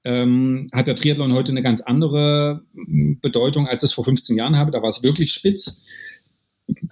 ähm, 0.03 0.67
hat 0.73 0.87
der 0.87 0.95
Triathlon 0.95 1.33
heute 1.33 1.51
eine 1.51 1.63
ganz 1.63 1.81
andere 1.81 2.63
hm, 2.73 3.19
Bedeutung, 3.21 3.67
als 3.67 3.83
es 3.83 3.93
vor 3.93 4.05
15 4.05 4.37
Jahren 4.37 4.55
habe. 4.55 4.71
Da 4.71 4.81
war 4.81 4.89
es 4.89 5.03
wirklich 5.03 5.33
spitz. 5.33 5.83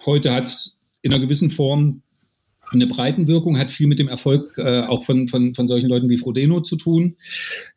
Heute 0.05 0.33
hat 0.33 0.45
es 0.45 0.81
in 1.01 1.13
einer 1.13 1.21
gewissen 1.21 1.51
Form 1.51 2.01
eine 2.73 2.87
Breitenwirkung, 2.87 3.57
hat 3.57 3.71
viel 3.71 3.87
mit 3.87 3.99
dem 3.99 4.07
Erfolg 4.07 4.57
äh, 4.57 4.81
auch 4.81 5.03
von, 5.03 5.27
von, 5.27 5.53
von 5.53 5.67
solchen 5.67 5.89
Leuten 5.89 6.09
wie 6.09 6.17
Frodeno 6.17 6.61
zu 6.61 6.75
tun. 6.75 7.15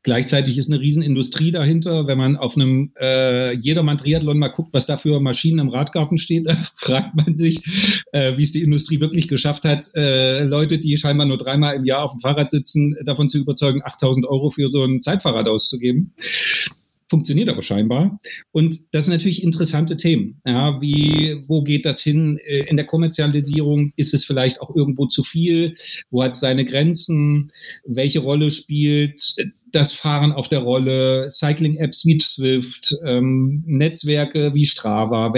Gleichzeitig 0.03 0.59
ist 0.59 0.71
eine 0.71 0.81
Riesenindustrie 0.81 1.51
dahinter. 1.51 2.07
Wenn 2.07 2.19
man 2.19 2.37
auf 2.37 2.57
einem 2.57 2.93
äh, 2.99 3.55
Jedermann-Triathlon 3.55 4.39
mal 4.39 4.49
guckt, 4.49 4.73
was 4.73 4.87
da 4.87 4.97
für 4.97 5.21
Maschinen 5.21 5.59
im 5.59 5.69
Radgarten 5.69 6.17
steht, 6.17 6.49
fragt 6.77 7.15
man 7.15 7.37
sich, 7.37 7.63
äh, 8.13 8.37
wie 8.37 8.43
es 8.43 8.53
die 8.53 8.63
Industrie 8.63 9.01
wirklich 9.01 9.29
geschafft 9.29 9.65
hat, 9.65 9.91
äh, 9.95 10.45
Leute, 10.45 10.79
die 10.79 10.97
scheinbar 10.97 11.27
nur 11.27 11.39
dreimal 11.39 11.77
im 11.77 11.85
Jahr 11.85 12.05
auf 12.05 12.13
dem 12.13 12.21
Fahrrad 12.21 12.51
sitzen, 12.51 12.97
davon 13.05 13.29
zu 13.29 13.39
überzeugen, 13.39 13.83
8000 13.85 14.27
Euro 14.27 14.51
für 14.51 14.69
so 14.69 14.85
ein 14.85 15.03
Zeitfahrrad 15.03 15.49
auszugeben 15.49 16.15
funktioniert 17.09 17.49
aber 17.49 17.63
scheinbar. 17.63 18.19
Und 18.53 18.81
das 18.93 19.07
sind 19.07 19.15
natürlich 19.15 19.43
interessante 19.43 19.97
Themen. 19.97 20.41
Ja, 20.47 20.81
wie, 20.81 21.43
wo 21.47 21.63
geht 21.63 21.85
das 21.87 22.01
hin 22.01 22.39
äh, 22.39 22.69
in 22.69 22.77
der 22.77 22.87
Kommerzialisierung? 22.87 23.93
Ist 23.97 24.15
es 24.15 24.25
vielleicht 24.25 24.61
auch 24.61 24.75
irgendwo 24.75 25.07
zu 25.07 25.23
viel? 25.23 25.75
Wo 26.11 26.23
hat 26.23 26.35
es 26.35 26.41
seine 26.41 26.65
Grenzen? 26.65 27.51
Welche 27.87 28.21
Rolle 28.21 28.51
spielt 28.51 29.37
das 29.73 29.93
Fahren 29.93 30.33
auf 30.33 30.49
der 30.49 30.61
Rolle? 30.61 31.31
Cycling-Apps 31.31 32.05
wie 32.05 32.21
Swift, 32.21 32.97
ähm, 33.05 33.65
Netzwerke 33.67 34.55
wie 34.55 34.67
Strava? 34.67 35.33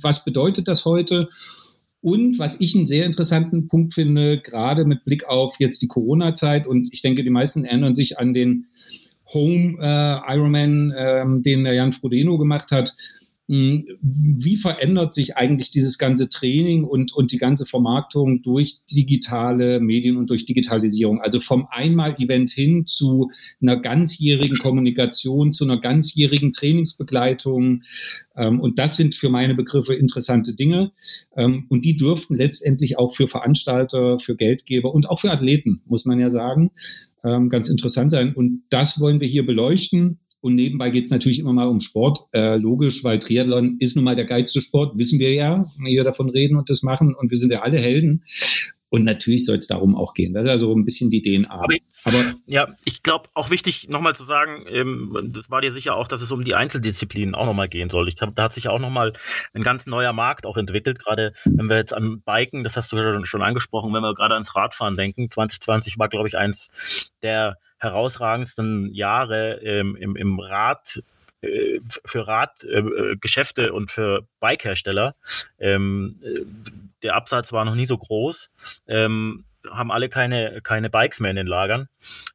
Was 0.00 0.24
bedeutet 0.24 0.68
das 0.68 0.84
heute? 0.84 1.28
Und 2.00 2.38
was 2.38 2.60
ich 2.60 2.76
einen 2.76 2.86
sehr 2.86 3.06
interessanten 3.06 3.66
Punkt 3.66 3.94
finde, 3.94 4.38
gerade 4.38 4.84
mit 4.84 5.06
Blick 5.06 5.24
auf 5.26 5.56
jetzt 5.58 5.80
die 5.80 5.88
Corona-Zeit, 5.88 6.66
und 6.66 6.90
ich 6.92 7.00
denke, 7.00 7.24
die 7.24 7.30
meisten 7.30 7.64
erinnern 7.64 7.94
sich 7.94 8.18
an 8.18 8.34
den 8.34 8.66
Home 9.32 9.78
äh, 9.80 10.34
Ironman, 10.34 10.92
ähm, 10.96 11.42
den 11.42 11.64
der 11.64 11.74
Jan 11.74 11.92
Frodeno 11.92 12.38
gemacht 12.38 12.70
hat. 12.70 12.94
Hm, 13.46 13.84
wie 14.00 14.56
verändert 14.56 15.12
sich 15.12 15.36
eigentlich 15.36 15.70
dieses 15.70 15.98
ganze 15.98 16.30
Training 16.30 16.84
und, 16.84 17.12
und 17.12 17.30
die 17.30 17.36
ganze 17.36 17.66
Vermarktung 17.66 18.40
durch 18.40 18.78
digitale 18.90 19.80
Medien 19.80 20.16
und 20.16 20.30
durch 20.30 20.46
Digitalisierung? 20.46 21.20
Also 21.20 21.40
vom 21.40 21.68
Einmal-Event 21.70 22.50
hin 22.50 22.86
zu 22.86 23.30
einer 23.60 23.76
ganzjährigen 23.76 24.56
Kommunikation, 24.56 25.52
zu 25.52 25.64
einer 25.64 25.78
ganzjährigen 25.78 26.54
Trainingsbegleitung. 26.54 27.82
Ähm, 28.34 28.60
und 28.60 28.78
das 28.78 28.96
sind 28.96 29.14
für 29.14 29.28
meine 29.28 29.54
Begriffe 29.54 29.94
interessante 29.94 30.54
Dinge. 30.54 30.92
Ähm, 31.36 31.66
und 31.68 31.84
die 31.84 31.96
dürften 31.96 32.36
letztendlich 32.36 32.98
auch 32.98 33.14
für 33.14 33.28
Veranstalter, 33.28 34.18
für 34.18 34.36
Geldgeber 34.36 34.94
und 34.94 35.06
auch 35.06 35.20
für 35.20 35.30
Athleten, 35.30 35.82
muss 35.84 36.06
man 36.06 36.18
ja 36.18 36.30
sagen, 36.30 36.70
ähm, 37.24 37.48
ganz 37.48 37.68
interessant 37.68 38.10
sein. 38.10 38.34
Und 38.34 38.64
das 38.70 39.00
wollen 39.00 39.20
wir 39.20 39.28
hier 39.28 39.46
beleuchten. 39.46 40.20
Und 40.40 40.56
nebenbei 40.56 40.90
geht 40.90 41.06
es 41.06 41.10
natürlich 41.10 41.38
immer 41.38 41.54
mal 41.54 41.68
um 41.68 41.80
Sport, 41.80 42.26
äh, 42.32 42.56
logisch, 42.56 43.02
weil 43.02 43.18
Triathlon 43.18 43.76
ist 43.78 43.96
nun 43.96 44.04
mal 44.04 44.14
der 44.14 44.26
geilste 44.26 44.60
Sport, 44.60 44.98
wissen 44.98 45.18
wir 45.18 45.32
ja, 45.32 45.64
wenn 45.78 45.86
wir 45.86 46.04
davon 46.04 46.28
reden 46.28 46.56
und 46.56 46.68
das 46.68 46.82
machen. 46.82 47.14
Und 47.14 47.30
wir 47.30 47.38
sind 47.38 47.50
ja 47.50 47.62
alle 47.62 47.78
Helden. 47.78 48.24
Und 48.94 49.02
natürlich 49.02 49.44
soll 49.44 49.56
es 49.56 49.66
darum 49.66 49.96
auch 49.96 50.14
gehen. 50.14 50.34
Das 50.34 50.44
ist 50.44 50.50
also 50.50 50.72
ein 50.72 50.84
bisschen 50.84 51.10
die 51.10 51.20
DNA. 51.20 51.50
Aber, 51.50 51.74
Aber 52.04 52.24
ja, 52.46 52.68
ich 52.84 53.02
glaube 53.02 53.28
auch 53.34 53.50
wichtig, 53.50 53.88
nochmal 53.88 54.14
zu 54.14 54.22
sagen, 54.22 54.66
ähm, 54.68 55.32
das 55.32 55.50
war 55.50 55.60
dir 55.60 55.72
sicher 55.72 55.96
auch, 55.96 56.06
dass 56.06 56.22
es 56.22 56.30
um 56.30 56.44
die 56.44 56.54
Einzeldisziplinen 56.54 57.34
auch 57.34 57.44
nochmal 57.44 57.68
gehen 57.68 57.90
soll. 57.90 58.06
Ich 58.06 58.14
glaube, 58.14 58.34
da 58.36 58.44
hat 58.44 58.54
sich 58.54 58.68
auch 58.68 58.78
nochmal 58.78 59.12
ein 59.52 59.64
ganz 59.64 59.86
neuer 59.86 60.12
Markt 60.12 60.46
auch 60.46 60.56
entwickelt. 60.56 61.00
Gerade 61.00 61.32
wenn 61.44 61.68
wir 61.68 61.76
jetzt 61.76 61.92
an 61.92 62.22
Biken, 62.24 62.62
das 62.62 62.76
hast 62.76 62.92
du 62.92 62.96
ja 62.96 63.24
schon 63.24 63.42
angesprochen, 63.42 63.92
wenn 63.92 64.02
wir 64.02 64.14
gerade 64.14 64.34
ans 64.34 64.54
Radfahren 64.54 64.96
denken. 64.96 65.28
2020 65.28 65.98
war, 65.98 66.08
glaube 66.08 66.28
ich, 66.28 66.38
eins 66.38 66.70
der 67.24 67.58
herausragendsten 67.78 68.94
Jahre 68.94 69.60
ähm, 69.64 69.96
im, 69.96 70.14
im 70.14 70.38
Rad 70.38 71.02
äh, 71.40 71.80
für 72.04 72.28
Radgeschäfte 72.28 73.66
äh, 73.66 73.70
und 73.70 73.90
für 73.90 74.28
Bikehersteller. 74.38 75.16
Ähm, 75.58 76.14
der 77.04 77.14
Absatz 77.14 77.52
war 77.52 77.64
noch 77.64 77.74
nie 77.74 77.86
so 77.86 77.96
groß. 77.96 78.50
Ähm, 78.88 79.44
haben 79.70 79.92
alle 79.92 80.08
keine, 80.08 80.60
keine 80.62 80.90
Bikes 80.90 81.20
mehr 81.20 81.30
in 81.30 81.36
den 81.36 81.46
Lagern. 81.46 81.88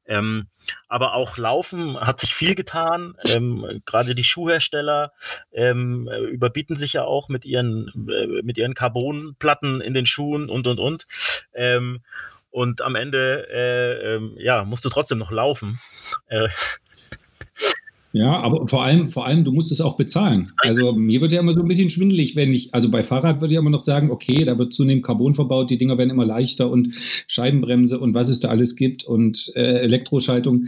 Ähm, 0.05 0.47
aber 0.87 1.13
auch 1.13 1.37
Laufen 1.37 1.99
hat 1.99 2.19
sich 2.19 2.33
viel 2.33 2.55
getan. 2.55 3.15
Ähm, 3.27 3.81
Gerade 3.85 4.15
die 4.15 4.23
Schuhhersteller 4.23 5.11
ähm, 5.51 6.09
überbieten 6.29 6.75
sich 6.75 6.93
ja 6.93 7.03
auch 7.03 7.29
mit 7.29 7.45
ihren, 7.45 7.91
äh, 8.09 8.41
mit 8.41 8.57
ihren 8.57 8.73
Carbonplatten 8.73 9.81
in 9.81 9.93
den 9.93 10.05
Schuhen 10.05 10.49
und, 10.49 10.65
und, 10.67 10.79
und. 10.79 11.05
Ähm, 11.53 12.01
und 12.51 12.81
am 12.81 12.95
Ende, 12.95 13.47
äh, 13.51 14.15
ähm, 14.15 14.35
ja, 14.37 14.63
musst 14.63 14.83
du 14.85 14.89
trotzdem 14.89 15.19
noch 15.19 15.31
laufen. 15.31 15.79
Ja, 18.19 18.37
aber 18.41 18.67
vor 18.67 18.83
allem, 18.83 19.07
vor 19.07 19.25
allem, 19.25 19.45
du 19.45 19.53
musst 19.53 19.71
es 19.71 19.79
auch 19.79 19.95
bezahlen. 19.95 20.51
Also 20.57 20.91
mir 20.91 21.21
wird 21.21 21.31
ja 21.31 21.39
immer 21.39 21.53
so 21.53 21.61
ein 21.61 21.69
bisschen 21.69 21.89
schwindelig, 21.89 22.35
wenn 22.35 22.53
ich, 22.53 22.73
also 22.73 22.91
bei 22.91 23.01
Fahrrad 23.01 23.39
würde 23.39 23.53
ich 23.53 23.57
immer 23.57 23.69
noch 23.69 23.81
sagen, 23.81 24.11
okay, 24.11 24.43
da 24.43 24.57
wird 24.57 24.73
zunehmend 24.73 25.05
Carbon 25.05 25.35
verbaut, 25.35 25.69
die 25.69 25.77
Dinger 25.77 25.97
werden 25.97 26.09
immer 26.09 26.25
leichter 26.25 26.69
und 26.69 26.95
Scheibenbremse 27.27 27.97
und 27.97 28.13
was 28.13 28.27
es 28.27 28.41
da 28.41 28.49
alles 28.49 28.75
gibt 28.75 29.05
und 29.05 29.53
äh, 29.55 29.79
Elektroschaltung. 29.79 30.65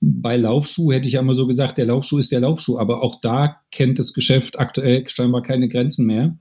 Bei 0.00 0.36
Laufschuh 0.36 0.92
hätte 0.92 1.08
ich 1.08 1.14
ja 1.14 1.20
immer 1.20 1.34
so 1.34 1.48
gesagt, 1.48 1.76
der 1.76 1.86
Laufschuh 1.86 2.18
ist 2.18 2.30
der 2.30 2.38
Laufschuh, 2.38 2.78
aber 2.78 3.02
auch 3.02 3.20
da 3.20 3.56
kennt 3.72 3.98
das 3.98 4.12
Geschäft 4.12 4.60
aktuell 4.60 5.02
scheinbar 5.08 5.42
keine 5.42 5.68
Grenzen 5.68 6.06
mehr. 6.06 6.36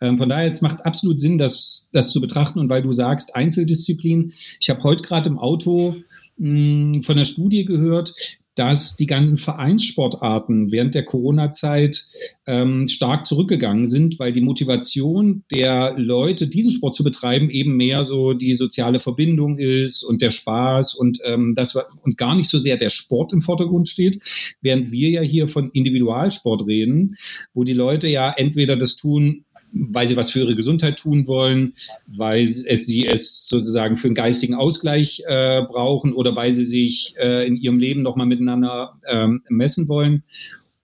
Ähm, 0.00 0.16
von 0.16 0.30
daher, 0.30 0.48
es 0.48 0.62
macht 0.62 0.86
absolut 0.86 1.20
Sinn, 1.20 1.36
das, 1.36 1.90
das 1.92 2.10
zu 2.10 2.22
betrachten. 2.22 2.58
Und 2.58 2.70
weil 2.70 2.80
du 2.80 2.94
sagst, 2.94 3.36
Einzeldisziplin, 3.36 4.32
ich 4.60 4.70
habe 4.70 4.82
heute 4.82 5.02
gerade 5.02 5.28
im 5.28 5.38
Auto 5.38 5.96
mh, 6.38 7.02
von 7.02 7.18
der 7.18 7.26
Studie 7.26 7.66
gehört, 7.66 8.14
dass 8.60 8.94
die 8.94 9.06
ganzen 9.06 9.38
Vereinssportarten 9.38 10.70
während 10.70 10.94
der 10.94 11.06
Corona-Zeit 11.06 12.04
ähm, 12.46 12.88
stark 12.88 13.24
zurückgegangen 13.24 13.86
sind, 13.86 14.18
weil 14.18 14.34
die 14.34 14.42
Motivation 14.42 15.44
der 15.50 15.94
Leute, 15.96 16.46
diesen 16.46 16.70
Sport 16.70 16.94
zu 16.94 17.02
betreiben, 17.02 17.48
eben 17.48 17.78
mehr 17.78 18.04
so 18.04 18.34
die 18.34 18.52
soziale 18.52 19.00
Verbindung 19.00 19.56
ist 19.56 20.02
und 20.02 20.20
der 20.20 20.30
Spaß 20.30 20.94
und 20.94 21.20
ähm, 21.24 21.54
das 21.56 21.74
und 22.02 22.18
gar 22.18 22.34
nicht 22.34 22.50
so 22.50 22.58
sehr 22.58 22.76
der 22.76 22.90
Sport 22.90 23.32
im 23.32 23.40
Vordergrund 23.40 23.88
steht, 23.88 24.20
während 24.60 24.90
wir 24.90 25.08
ja 25.08 25.22
hier 25.22 25.48
von 25.48 25.70
Individualsport 25.70 26.66
reden, 26.66 27.16
wo 27.54 27.64
die 27.64 27.72
Leute 27.72 28.08
ja 28.08 28.30
entweder 28.30 28.76
das 28.76 28.94
tun, 28.94 29.46
weil 29.72 30.08
sie 30.08 30.16
was 30.16 30.30
für 30.30 30.40
ihre 30.40 30.56
Gesundheit 30.56 30.98
tun 30.98 31.26
wollen, 31.26 31.74
weil 32.06 32.44
es, 32.44 32.86
sie 32.86 33.06
es 33.06 33.48
sozusagen 33.48 33.96
für 33.96 34.08
einen 34.08 34.14
geistigen 34.14 34.54
Ausgleich 34.54 35.22
äh, 35.26 35.62
brauchen 35.62 36.12
oder 36.12 36.36
weil 36.36 36.52
sie 36.52 36.64
sich 36.64 37.14
äh, 37.18 37.46
in 37.46 37.56
ihrem 37.56 37.78
Leben 37.78 38.02
nochmal 38.02 38.26
miteinander 38.26 38.98
ähm, 39.08 39.42
messen 39.48 39.88
wollen. 39.88 40.22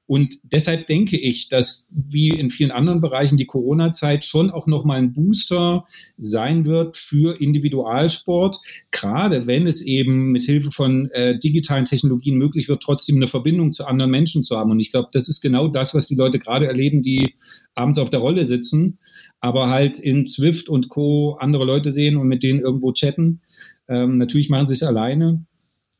Und 0.06 0.38
deshalb 0.44 0.86
denke 0.86 1.18
ich, 1.18 1.48
dass 1.48 1.88
wie 1.90 2.28
in 2.28 2.50
vielen 2.50 2.70
anderen 2.70 3.00
Bereichen 3.00 3.36
die 3.36 3.46
Corona-Zeit 3.46 4.24
schon 4.24 4.50
auch 4.50 4.68
nochmal 4.68 4.98
ein 4.98 5.12
Booster 5.12 5.84
sein 6.16 6.64
wird 6.64 6.96
für 6.96 7.40
Individualsport, 7.40 8.58
gerade 8.92 9.46
wenn 9.46 9.66
es 9.66 9.82
eben 9.82 10.30
mit 10.30 10.44
Hilfe 10.44 10.70
von 10.70 11.10
äh, 11.10 11.38
digitalen 11.38 11.86
Technologien 11.86 12.36
möglich 12.36 12.68
wird, 12.68 12.82
trotzdem 12.82 13.16
eine 13.16 13.26
Verbindung 13.26 13.72
zu 13.72 13.84
anderen 13.84 14.12
Menschen 14.12 14.44
zu 14.44 14.56
haben. 14.56 14.70
Und 14.70 14.78
ich 14.78 14.92
glaube, 14.92 15.08
das 15.12 15.28
ist 15.28 15.40
genau 15.40 15.66
das, 15.66 15.92
was 15.92 16.06
die 16.06 16.14
Leute 16.14 16.38
gerade 16.38 16.66
erleben, 16.66 17.02
die 17.02 17.34
abends 17.74 17.98
auf 17.98 18.10
der 18.10 18.20
Rolle 18.20 18.44
sitzen, 18.44 18.98
aber 19.40 19.68
halt 19.68 19.98
in 19.98 20.26
Zwift 20.26 20.68
und 20.68 20.88
Co. 20.88 21.36
andere 21.40 21.64
Leute 21.64 21.90
sehen 21.90 22.16
und 22.16 22.28
mit 22.28 22.44
denen 22.44 22.60
irgendwo 22.60 22.92
chatten. 22.92 23.40
Ähm, 23.88 24.18
natürlich 24.18 24.50
machen 24.50 24.68
sie 24.68 24.74
es 24.74 24.82
alleine. 24.84 25.44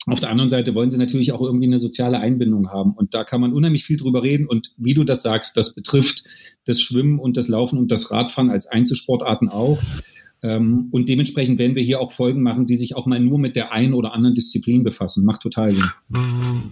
Auf 0.07 0.21
der 0.21 0.31
anderen 0.31 0.51
Seite 0.51 0.75
wollen 0.75 0.91
sie 0.91 0.99
natürlich 0.99 1.33
auch 1.33 1.41
irgendwie 1.41 1.67
eine 1.67 1.81
soziale 1.81 2.19
Einbindung 2.19 2.71
haben. 2.71 2.93
Und 2.93 3.13
da 3.13 3.25
kann 3.25 3.41
man 3.41 3.53
unheimlich 3.53 3.85
viel 3.85 3.97
drüber 3.97 4.23
reden. 4.23 4.47
Und 4.47 4.73
wie 4.77 4.95
du 4.95 5.03
das 5.03 5.23
sagst, 5.23 5.57
das 5.57 5.75
betrifft 5.75 6.23
das 6.65 6.81
Schwimmen 6.81 7.19
und 7.19 7.37
das 7.37 7.49
Laufen 7.49 7.79
und 7.79 7.91
das 7.91 8.11
Radfahren 8.13 8.51
als 8.51 8.69
Einzelsportarten 8.69 9.49
auch. 9.49 9.83
Ähm, 10.43 10.89
und 10.93 11.09
dementsprechend 11.09 11.59
werden 11.59 11.75
wir 11.75 11.83
hier 11.83 12.01
auch 12.01 12.13
Folgen 12.13 12.43
machen, 12.43 12.67
die 12.67 12.77
sich 12.77 12.95
auch 12.95 13.07
mal 13.07 13.19
nur 13.19 13.39
mit 13.39 13.57
der 13.57 13.73
einen 13.73 13.95
oder 13.95 14.13
anderen 14.13 14.35
Disziplin 14.35 14.85
befassen. 14.85 15.25
Macht 15.25 15.43
total 15.43 15.75
Sinn. 15.75 15.91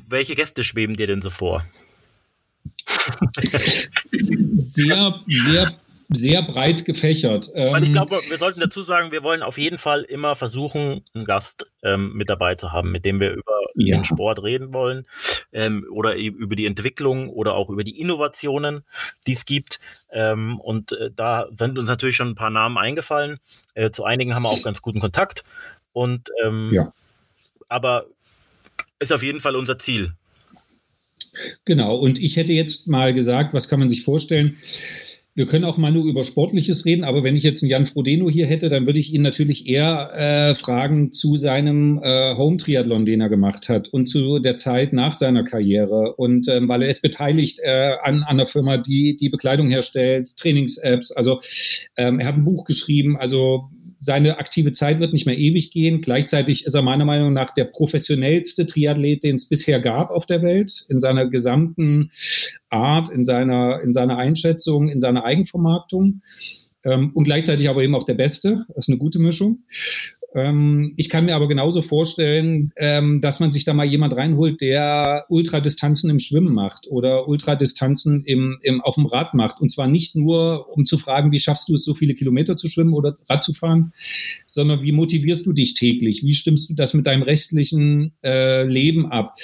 Welche 0.09 0.37
Gäste 0.37 0.63
schweben 0.63 0.97
dir 0.97 1.09
denn 1.09 1.21
so 1.21 1.31
vor? 1.31 1.65
sehr, 4.53 5.21
sehr 5.27 5.75
sehr 6.09 6.43
breit 6.43 6.85
gefächert. 6.85 7.51
Weil 7.55 7.83
ich 7.83 7.89
ähm, 7.89 7.95
glaube, 7.95 8.21
wir 8.29 8.39
sollten 8.39 8.61
dazu 8.61 8.83
sagen, 8.83 9.13
wir 9.13 9.23
wollen 9.23 9.43
auf 9.43 9.59
jeden 9.59 9.79
Fall 9.79 10.03
immer 10.03 10.37
versuchen, 10.37 11.03
einen 11.15 11.25
Gast 11.25 11.67
ähm, 11.83 12.13
mit 12.15 12.31
dabei 12.31 12.55
zu 12.55 12.73
haben, 12.73 12.91
mit 12.91 13.05
dem 13.05 13.21
wir 13.21 13.33
über 13.33 13.61
ja. 13.75 13.97
den 13.97 14.05
Sport 14.05 14.43
reden 14.43 14.73
wollen 14.73 15.07
ähm, 15.53 15.87
oder 15.91 16.17
über 16.17 16.57
die 16.57 16.67
Entwicklung 16.67 17.29
oder 17.31 17.55
auch 17.55 17.71
über 17.71 17.85
die 17.85 17.99
Innovationen, 18.01 18.85
die 19.27 19.33
es 19.33 19.47
gibt. 19.47 19.81
Ähm, 20.13 20.61
und 20.61 20.93
äh, 20.93 21.11
da 21.15 21.47
sind 21.53 21.79
uns 21.79 21.89
natürlich 21.89 22.17
schon 22.17 22.31
ein 22.31 22.35
paar 22.35 22.51
Namen 22.51 22.79
eingefallen. 22.79 23.39
Äh, 23.75 23.91
zu 23.91 24.05
einigen 24.05 24.35
haben 24.35 24.43
wir 24.43 24.51
auch 24.51 24.63
ganz 24.63 24.83
guten 24.83 25.01
Kontakt. 25.01 25.45
Und 25.93 26.31
ähm, 26.45 26.71
ja. 26.73 26.93
aber 27.69 28.07
ist 28.99 29.13
auf 29.13 29.23
jeden 29.23 29.41
Fall 29.41 29.57
unser 29.57 29.79
Ziel. 29.79 30.15
Genau, 31.65 31.97
und 31.97 32.19
ich 32.19 32.37
hätte 32.37 32.53
jetzt 32.53 32.89
mal 32.89 33.13
gesagt, 33.13 33.55
was 33.55 33.69
kann 33.69 33.79
man 33.79 33.89
sich 33.89 34.03
vorstellen? 34.03 34.57
Wir 35.37 35.47
können 35.47 35.65
auch 35.65 35.79
mal 35.79 35.91
nur 35.91 36.05
über 36.05 36.23
Sportliches 36.23 36.85
reden, 36.85 37.03
aber 37.03 37.25
wenn 37.25 37.35
ich 37.35 37.43
jetzt 37.43 37.61
einen 37.63 37.71
Jan 37.71 37.87
Frodeno 37.87 38.31
hier 38.31 38.47
hätte, 38.47 38.69
dann 38.69 38.87
würde 38.87 39.01
ich 39.01 39.13
ihn 39.13 39.23
natürlich 39.23 39.67
eher 39.67 40.13
äh, 40.15 40.55
fragen 40.55 41.11
zu 41.11 41.37
seinem 41.37 42.01
äh, 42.01 42.37
Home-Triathlon, 42.37 43.05
den 43.05 43.21
er 43.21 43.29
gemacht 43.29 43.69
hat 43.69 43.89
und 43.89 44.07
zu 44.07 44.39
der 44.39 44.57
Zeit 44.57 44.93
nach 44.93 45.13
seiner 45.13 45.43
Karriere. 45.43 46.15
Und 46.15 46.47
ähm, 46.47 46.69
weil 46.69 46.83
er 46.83 46.89
ist 46.89 47.03
beteiligt 47.03 47.59
äh, 47.65 47.97
an, 48.01 48.23
an 48.23 48.39
einer 48.39 48.47
Firma, 48.47 48.77
die 48.77 49.17
die 49.17 49.29
Bekleidung 49.29 49.69
herstellt, 49.69 50.37
Trainings-Apps. 50.37 51.11
Also 51.11 51.41
ähm, 51.97 52.21
er 52.21 52.29
hat 52.29 52.37
ein 52.37 52.45
Buch 52.45 52.65
geschrieben, 52.65 53.17
also 53.17 53.71
seine 54.05 54.39
aktive 54.39 54.73
Zeit 54.73 55.01
wird 55.01 55.13
nicht 55.13 55.25
mehr 55.25 55.39
ewig 55.39 55.71
gehen. 55.71 56.03
Gleichzeitig 56.03 56.67
ist 56.67 56.75
er 56.75 56.83
meiner 56.83 57.07
Meinung 57.07 57.33
nach 57.33 57.55
der 57.55 57.65
professionellste 57.65 58.67
Triathlet, 58.67 59.25
den 59.25 59.37
es 59.37 59.49
bisher 59.49 59.81
gab 59.81 60.11
auf 60.11 60.27
der 60.27 60.43
Welt, 60.43 60.85
in 60.89 61.01
seiner 61.01 61.27
gesamten 61.27 62.11
Art, 62.69 63.09
in 63.09 63.25
seiner, 63.25 63.81
in 63.83 63.93
seiner 63.93 64.19
Einschätzung, 64.19 64.89
in 64.89 65.01
seiner 65.01 65.25
Eigenvermarktung. 65.25 66.21
Ähm, 66.85 67.13
und 67.15 67.25
gleichzeitig 67.25 67.69
aber 67.71 67.83
eben 67.83 67.95
auch 67.95 68.05
der 68.05 68.15
Beste. 68.15 68.67
Das 68.69 68.87
ist 68.87 68.89
eine 68.91 68.99
gute 68.99 69.19
Mischung. 69.19 69.65
Ähm, 70.35 70.93
ich 70.97 71.09
kann 71.09 71.27
mir 71.27 71.37
aber 71.37 71.47
genauso 71.47 71.81
vorstellen, 71.81 72.73
ähm, 72.77 73.21
dass 73.21 73.39
man 73.39 73.53
sich 73.53 73.65
da 73.65 73.73
mal 73.73 73.87
jemand 73.87 74.17
reinholt, 74.17 74.61
der 74.61 75.27
Ultradistanzen 75.29 76.11
im 76.11 76.19
Schwimmen 76.19 76.53
macht 76.53 76.89
oder 76.89 77.29
Ultradistanzen 77.29 78.25
im, 78.25 78.59
im, 78.63 78.81
auf 78.81 78.97
dem 78.97 79.07
Rad 79.07 79.35
macht. 79.35 79.61
Und 79.61 79.71
zwar 79.71 79.87
nicht 79.87 80.17
nur, 80.17 80.69
um 80.77 80.85
zu 80.85 80.99
fragen, 80.99 81.31
wie 81.31 81.39
schaffst 81.39 81.69
du 81.69 81.75
es, 81.75 81.85
so 81.85 81.95
viele 81.95 82.15
Kilometer 82.15 82.57
zu 82.57 82.67
schwimmen 82.67 82.95
oder 82.95 83.17
Rad 83.31 83.45
zu 83.45 83.55
fahren, 83.55 83.93
sondern 84.47 84.83
wie 84.83 84.93
motivierst 84.93 85.47
du 85.47 85.53
dich 85.53 85.75
täglich? 85.75 86.25
Wie 86.25 86.35
stimmst 86.35 86.69
du 86.69 86.75
das 86.75 86.95
mit 86.95 87.07
deinem 87.07 87.23
restlichen 87.23 88.13
äh, 88.23 88.65
Leben 88.65 89.07
ab? 89.07 89.37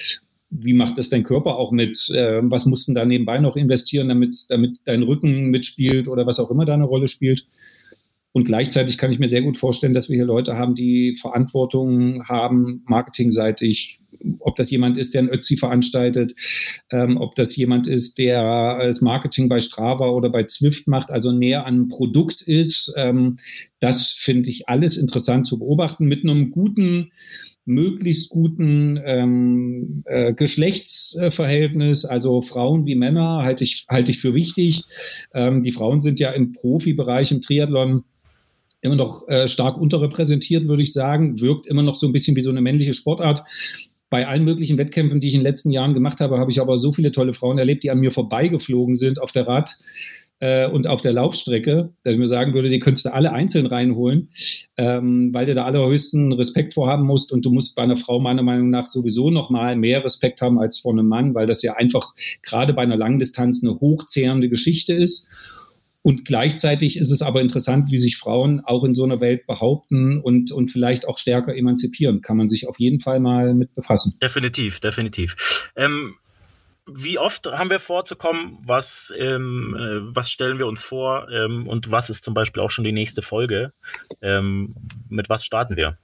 wie 0.51 0.73
macht 0.73 0.99
das 0.99 1.09
dein 1.09 1.23
Körper 1.23 1.57
auch 1.57 1.71
mit? 1.71 2.11
Äh, 2.11 2.41
was 2.43 2.67
musst 2.67 2.89
du 2.89 2.93
da 2.93 3.05
nebenbei 3.05 3.39
noch 3.39 3.57
investieren, 3.57 4.09
damit, 4.09 4.47
damit 4.49 4.79
dein 4.85 5.05
Rücken 5.05 5.51
mitspielt 5.51 6.09
oder 6.09 6.27
was 6.27 6.41
auch 6.41 6.51
immer 6.51 6.65
da 6.65 6.75
eine 6.75 6.85
Rolle 6.85 7.07
spielt? 7.07 7.47
Und 8.33 8.45
gleichzeitig 8.45 8.97
kann 8.97 9.11
ich 9.11 9.19
mir 9.19 9.29
sehr 9.29 9.43
gut 9.43 9.57
vorstellen, 9.57 9.93
dass 9.93 10.09
wir 10.09 10.17
hier 10.17 10.25
Leute 10.25 10.57
haben, 10.57 10.75
die 10.75 11.17
Verantwortung 11.17 12.29
haben, 12.29 12.85
marketingseitig, 12.87 14.01
ob 14.39 14.57
das 14.57 14.71
jemand 14.71 14.97
ist, 14.97 15.15
der 15.15 15.23
ein 15.23 15.31
Ötzi 15.31 15.57
veranstaltet, 15.57 16.35
ähm, 16.91 17.17
ob 17.17 17.35
das 17.35 17.57
jemand 17.57 17.89
ist, 17.89 18.19
der 18.19 18.79
das 18.79 19.01
Marketing 19.01 19.49
bei 19.49 19.61
Strava 19.61 20.11
oder 20.11 20.31
bei 20.31 20.45
Zwift 20.45 20.87
macht, 20.87 21.11
also 21.11 21.33
näher 21.33 21.67
an 21.67 21.89
Produkt 21.89 22.43
ist. 22.43 22.95
Ähm, 22.97 23.39
das 23.81 24.07
finde 24.07 24.51
ich 24.51 24.69
alles 24.69 24.97
interessant 24.97 25.47
zu 25.47 25.59
beobachten 25.59 26.07
mit 26.07 26.23
einem 26.23 26.51
guten, 26.51 27.11
möglichst 27.65 28.31
guten 28.31 29.01
ähm, 29.05 30.03
äh, 30.07 30.35
Geschlechtsverhältnis, 30.35 32.05
also 32.05 32.43
Frauen 32.43 32.87
wie 32.87 32.97
Männer, 32.97 33.43
halte 33.43 33.65
ich, 33.65 33.87
halte 33.89 34.11
ich 34.11 34.19
für 34.19 34.35
wichtig. 34.35 34.85
Ähm, 35.35 35.63
die 35.63 35.73
Frauen 35.73 36.01
sind 36.01 36.21
ja 36.21 36.31
im 36.31 36.53
Profibereich, 36.53 37.33
im 37.33 37.41
Triathlon 37.41 38.05
immer 38.83 38.97
noch 38.97 39.29
äh, 39.29 39.49
stark 39.49 39.77
unterrepräsentiert, 39.77 40.67
würde 40.69 40.83
ich 40.83 40.93
sagen, 40.93 41.41
wirkt 41.41 41.67
immer 41.67 41.83
noch 41.83 41.95
so 41.95 42.07
ein 42.07 42.13
bisschen 42.13 42.37
wie 42.37 42.43
so 42.43 42.51
eine 42.51 42.61
männliche 42.61 42.93
Sportart. 42.93 43.45
Bei 44.09 44.27
allen 44.27 44.45
möglichen 44.45 44.79
Wettkämpfen, 44.79 45.21
die 45.21 45.29
ich 45.29 45.35
in 45.35 45.41
den 45.41 45.47
letzten 45.47 45.71
Jahren 45.71 45.95
gemacht 45.95 46.21
habe, 46.21 46.39
habe 46.39 46.51
ich 46.51 46.61
aber 46.61 46.79
so 46.79 46.91
viele 46.93 47.13
tolle 47.13 47.33
Frauen 47.33 47.59
erlebt, 47.59 47.85
die 47.85 47.91
an 47.91 48.01
mir 48.01 48.11
vorbeigeflogen 48.11 48.97
sind 48.97 49.21
auf 49.21 49.31
der 49.31 49.47
Rad 49.47 49.79
äh, 50.41 50.67
und 50.67 50.87
auf 50.87 51.01
der 51.01 51.13
Laufstrecke, 51.13 51.93
dass 52.03 52.15
ich 52.15 52.19
mir 52.19 52.27
sagen 52.27 52.55
würde, 52.55 52.71
die 52.71 52.81
könntest 52.81 53.07
du 53.07 53.13
alle 53.13 53.33
einzeln 53.33 53.67
reinholen, 53.67 54.31
ähm, 54.77 55.33
weil 55.33 55.47
du 55.47 55.55
da 55.55 55.65
allerhöchsten 55.65 56.33
Respekt 56.33 56.75
vorhaben 56.75 57.07
musst 57.07 57.33
und 57.33 57.45
du 57.45 57.51
musst 57.51 57.77
bei 57.77 57.83
einer 57.83 57.97
Frau 57.97 58.19
meiner 58.19 58.43
Meinung 58.43 58.71
nach 58.71 58.87
sowieso 58.87 59.31
noch 59.31 59.51
mal 59.51 59.77
mehr 59.77 60.05
Respekt 60.05 60.41
haben 60.43 60.59
als 60.59 60.79
vor 60.79 60.93
einem 60.93 61.07
Mann, 61.07 61.35
weil 61.35 61.47
das 61.47 61.63
ja 61.63 61.75
einfach 61.75 62.15
gerade 62.43 62.73
bei 62.73 62.83
einer 62.83 62.97
Langdistanz 62.97 63.63
eine 63.63 63.79
hochzehrende 63.79 64.49
Geschichte 64.49 64.95
ist. 64.95 65.29
Und 66.03 66.25
gleichzeitig 66.25 66.97
ist 66.97 67.11
es 67.11 67.21
aber 67.21 67.41
interessant, 67.41 67.91
wie 67.91 67.99
sich 67.99 68.17
Frauen 68.17 68.61
auch 68.65 68.85
in 68.85 68.95
so 68.95 69.05
einer 69.05 69.21
Welt 69.21 69.47
behaupten 69.47 70.19
und, 70.21 70.51
und 70.51 70.71
vielleicht 70.71 71.07
auch 71.07 71.19
stärker 71.19 71.55
emanzipieren. 71.55 72.23
Kann 72.23 72.39
man 72.39 72.49
sich 72.49 72.67
auf 72.67 72.79
jeden 72.79 73.01
Fall 73.01 73.21
mal 73.21 73.55
mit 73.55 73.75
befassen. 73.75 74.17
Definitiv, 74.23 74.81
definitiv. 74.81 75.71
Ähm 75.77 76.15
wie 76.93 77.19
oft 77.19 77.47
haben 77.47 77.71
wir 77.71 77.79
vorzukommen? 77.79 78.59
Was, 78.65 79.13
ähm, 79.17 79.77
äh, 79.79 80.15
was 80.15 80.31
stellen 80.31 80.59
wir 80.59 80.67
uns 80.67 80.83
vor? 80.83 81.29
Ähm, 81.31 81.69
und 81.69 81.91
was 81.91 82.11
ist 82.11 82.25
zum 82.25 82.35
Beispiel 82.35 82.63
auch 82.63 82.71
schon 82.71 82.85
die 82.85 82.93
nächste 82.93 83.23
Folge? 83.23 83.73
Ähm, 84.23 84.75
mit 85.09 85.29
was 85.29 85.45
starten 85.45 85.77
wir? 85.77 85.99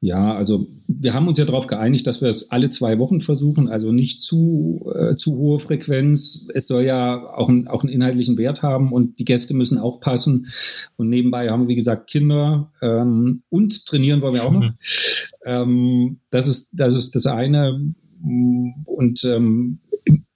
Ja, 0.00 0.34
also 0.34 0.66
wir 0.86 1.14
haben 1.14 1.26
uns 1.26 1.38
ja 1.38 1.46
darauf 1.46 1.66
geeinigt, 1.66 2.06
dass 2.06 2.20
wir 2.20 2.28
es 2.28 2.50
alle 2.50 2.68
zwei 2.68 2.98
Wochen 2.98 3.20
versuchen, 3.20 3.68
also 3.68 3.92
nicht 3.92 4.20
zu, 4.20 4.84
äh, 4.94 5.16
zu 5.16 5.36
hohe 5.36 5.58
Frequenz. 5.58 6.46
Es 6.52 6.68
soll 6.68 6.82
ja 6.82 7.32
auch, 7.34 7.48
ein, 7.48 7.66
auch 7.66 7.82
einen 7.82 7.92
inhaltlichen 7.92 8.36
Wert 8.36 8.62
haben 8.62 8.92
und 8.92 9.18
die 9.18 9.24
Gäste 9.24 9.54
müssen 9.54 9.78
auch 9.78 10.00
passen. 10.00 10.48
Und 10.96 11.08
nebenbei 11.08 11.48
haben 11.48 11.62
wir, 11.62 11.68
wie 11.68 11.76
gesagt, 11.76 12.10
Kinder 12.10 12.72
ähm, 12.82 13.42
und 13.48 13.86
trainieren 13.86 14.20
wollen 14.20 14.34
wir 14.34 14.44
auch 14.44 14.52
noch. 14.52 14.60
Mhm. 14.62 14.74
Ähm, 15.46 16.20
das, 16.30 16.46
ist, 16.46 16.70
das 16.72 16.94
ist 16.94 17.14
das 17.14 17.26
eine. 17.26 17.94
Und 18.22 19.24
ähm, 19.24 19.80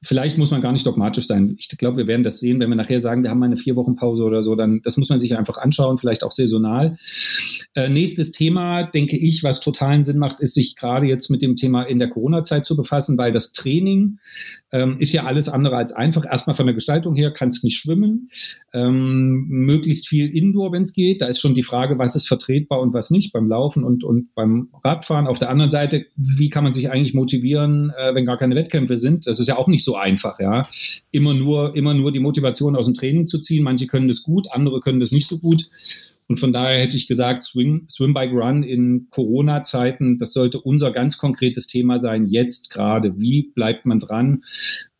vielleicht 0.02 0.38
muss 0.38 0.50
man 0.50 0.61
gar 0.61 0.73
nicht 0.73 0.87
dogmatisch 0.87 1.26
sein. 1.26 1.57
Ich 1.59 1.69
glaube, 1.69 1.99
wir 1.99 2.07
werden 2.07 2.23
das 2.23 2.40
sehen, 2.40 2.59
wenn 2.61 2.71
wir 2.71 2.76
nachher 2.76 3.00
sagen, 3.00 3.23
wir 3.23 3.30
haben 3.30 3.42
eine 3.42 3.59
vier 3.59 3.76
Wochen 3.76 3.97
Pause 3.97 4.25
oder 4.25 4.42
so, 4.42 4.54
dann 4.54 4.80
das 4.83 4.97
muss 4.97 5.11
man 5.11 5.19
sich 5.19 5.37
einfach 5.37 5.59
anschauen, 5.59 5.99
vielleicht 5.99 6.25
auch 6.25 6.33
saisonal. 6.33 6.97
Äh, 7.75 7.88
nächstes 7.88 8.33
Thema, 8.33 8.85
denke 8.85 9.19
ich, 9.19 9.45
was 9.45 9.61
totalen 9.61 10.04
Sinn 10.04 10.19
macht, 10.19 10.40
ist 10.40 10.54
sich 10.54 10.75
gerade 10.76 11.07
jetzt 11.07 11.28
mit 11.28 11.42
dem 11.42 11.57
Thema 11.57 11.83
in 11.83 11.99
der 11.99 12.09
Corona-Zeit 12.09 12.64
zu 12.64 12.76
befassen, 12.76 13.19
weil 13.19 13.33
das 13.33 13.52
Training 13.52 14.19
ähm, 14.73 14.97
ist 14.99 15.12
ja 15.12 15.25
alles 15.25 15.49
andere 15.49 15.77
als 15.77 15.93
einfach. 15.93 16.25
Erstmal 16.25 16.57
von 16.57 16.67
der 16.67 16.75
Gestaltung 16.75 17.15
her 17.15 17.33
kannst 17.33 17.65
nicht 17.65 17.79
schwimmen, 17.79 18.31
ähm, 18.73 19.47
möglichst 19.49 20.09
viel 20.09 20.35
Indoor, 20.35 20.73
wenn 20.73 20.83
es 20.83 20.93
geht. 20.93 21.23
Da 21.23 21.27
ist 21.27 21.41
schon 21.41 21.55
die 21.55 21.62
Frage, 21.62 21.99
was 21.99 22.17
ist 22.17 22.29
vertretbar 22.29 22.81
und 22.81 22.95
was 22.95 23.11
nicht 23.11 23.33
beim 23.33 23.49
Laufen 23.49 23.85
und, 23.85 24.05
und 24.05 24.35
beim 24.35 24.69
Radfahren. 24.85 25.27
Auf 25.27 25.39
der 25.39 25.50
anderen 25.50 25.71
Seite, 25.71 26.07
wie 26.17 26.50
kann 26.50 26.65
man 26.65 26.73
sich 26.73 26.91
eigentlich 26.91 27.15
motivieren, 27.15 27.93
äh, 27.99 28.15
wenn 28.15 28.25
gar 28.25 28.39
keine 28.39 28.55
Wettkämpfe 28.55 28.97
sind? 28.97 29.27
Das 29.27 29.41
ist 29.41 29.47
ja 29.47 29.57
auch 29.57 29.69
nicht 29.69 29.85
so 29.85 29.97
einfach, 29.97 30.39
ja. 30.41 30.62
Immer 31.11 31.35
nur, 31.35 31.77
immer 31.77 31.95
nur 31.95 32.12
die 32.12 32.21
Motivation 32.21 32.77
aus 32.77 32.87
dem 32.87 32.95
Training 32.95 33.27
zu 33.27 33.41
ziehen. 33.41 33.65
Manche 33.65 33.87
können 33.87 34.09
das 34.09 34.23
gut, 34.23 34.49
andere 34.50 34.81
können 34.81 35.00
das 35.00 35.12
nicht 35.12 35.27
so 35.27 35.39
gut. 35.39 35.67
Und 36.30 36.38
von 36.38 36.52
daher 36.52 36.78
hätte 36.78 36.96
ich 36.96 37.08
gesagt, 37.08 37.42
Swing, 37.42 37.88
Swim 37.88 38.14
Bike 38.14 38.30
Run 38.30 38.62
in 38.62 39.08
Corona-Zeiten, 39.10 40.16
das 40.16 40.32
sollte 40.32 40.60
unser 40.60 40.92
ganz 40.92 41.18
konkretes 41.18 41.66
Thema 41.66 41.99
sein, 41.99 42.26
jetzt 42.26 42.70
gerade. 42.70 43.18
Wie 43.18 43.50
bleibt 43.52 43.84
man 43.84 43.99
dran? 43.99 44.44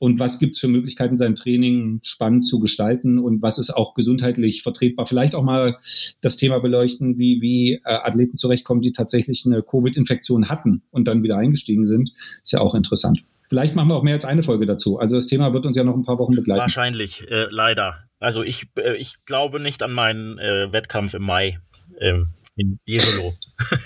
Und 0.01 0.19
was 0.19 0.41
gibt 0.41 0.57
es 0.57 0.61
für 0.61 0.67
Möglichkeiten, 0.67 1.15
sein 1.15 1.37
Training 1.37 2.01
spannend 2.03 2.47
zu 2.47 2.59
gestalten? 2.59 3.21
Und 3.21 3.43
was 3.43 3.61
ist 3.61 3.71
auch 3.71 3.95
gesundheitlich 3.95 4.65
vertretbar? 4.65 5.07
Vielleicht 5.07 5.37
auch 5.37 5.45
mal 5.45 5.77
das 6.21 6.37
Thema 6.37 6.59
beleuchten, 6.59 7.17
wie, 7.17 7.41
wie 7.41 7.75
äh, 7.75 7.81
Athleten 7.85 8.35
zurechtkommen, 8.35 8.83
die 8.83 8.91
tatsächlich 8.91 9.47
eine 9.47 9.63
Covid-Infektion 9.63 10.49
hatten 10.49 10.83
und 10.91 11.07
dann 11.07 11.23
wieder 11.23 11.37
eingestiegen 11.37 11.87
sind. 11.87 12.13
Ist 12.43 12.55
ja 12.55 12.61
auch 12.61 12.75
interessant. 12.75 13.23
Vielleicht 13.49 13.77
machen 13.77 13.87
wir 13.87 13.95
auch 13.95 14.03
mehr 14.03 14.15
als 14.15 14.25
eine 14.25 14.43
Folge 14.43 14.67
dazu. 14.67 14.99
Also 14.99 15.15
das 15.15 15.29
Thema 15.29 15.53
wird 15.53 15.65
uns 15.65 15.77
ja 15.77 15.85
noch 15.85 15.95
ein 15.95 16.05
paar 16.05 16.19
Wochen 16.19 16.35
begleiten. 16.35 16.63
Wahrscheinlich, 16.63 17.31
äh, 17.31 17.47
leider. 17.51 18.10
Also 18.21 18.45
ich, 18.45 18.69
äh, 18.77 18.97
ich 18.97 19.15
glaube 19.25 19.59
nicht 19.59 19.83
an 19.83 19.93
meinen 19.93 20.39
äh, 20.39 20.73
Wettkampf 20.73 21.15
im 21.15 21.23
Mai 21.23 21.59
ähm, 22.01 22.27
in 22.55 22.79
Jesolo. 22.85 23.35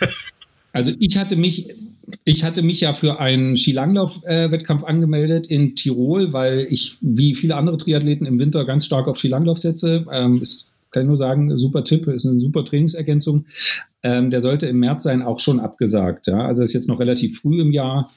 also 0.73 0.93
ich 0.99 1.17
hatte 1.17 1.37
mich, 1.37 1.73
ich 2.25 2.43
hatte 2.43 2.63
mich 2.63 2.81
ja 2.81 2.93
für 2.95 3.21
einen 3.21 3.57
Skilanglauf-Wettkampf 3.57 4.83
äh, 4.83 4.87
angemeldet 4.87 5.47
in 5.47 5.77
Tirol, 5.77 6.33
weil 6.33 6.67
ich 6.69 6.99
wie 7.01 7.37
viele 7.37 7.55
andere 7.55 7.79
Triathleten 7.79 8.27
im 8.27 8.39
Winter 8.41 8.65
ganz 8.65 8.85
stark 8.85 9.07
auf 9.07 9.19
Skilanglauf 9.19 9.59
setze. 9.59 10.05
Ähm, 10.11 10.43
ist, 10.43 10.73
kann 10.91 11.05
ich 11.05 11.07
nur 11.07 11.17
sagen, 11.17 11.57
super 11.57 11.85
Tipp, 11.85 12.09
ist 12.09 12.27
eine 12.27 12.41
super 12.41 12.65
Trainingsergänzung. 12.65 13.47
Ähm, 14.03 14.31
der 14.31 14.43
sollte 14.43 14.67
im 14.67 14.81
März 14.81 15.05
sein, 15.05 15.23
auch 15.23 15.39
schon 15.39 15.61
abgesagt. 15.61 16.27
Ja? 16.27 16.45
Also 16.45 16.65
ist 16.65 16.73
jetzt 16.73 16.89
noch 16.89 16.99
relativ 16.99 17.41
früh 17.41 17.61
im 17.61 17.71
Jahr. 17.71 18.11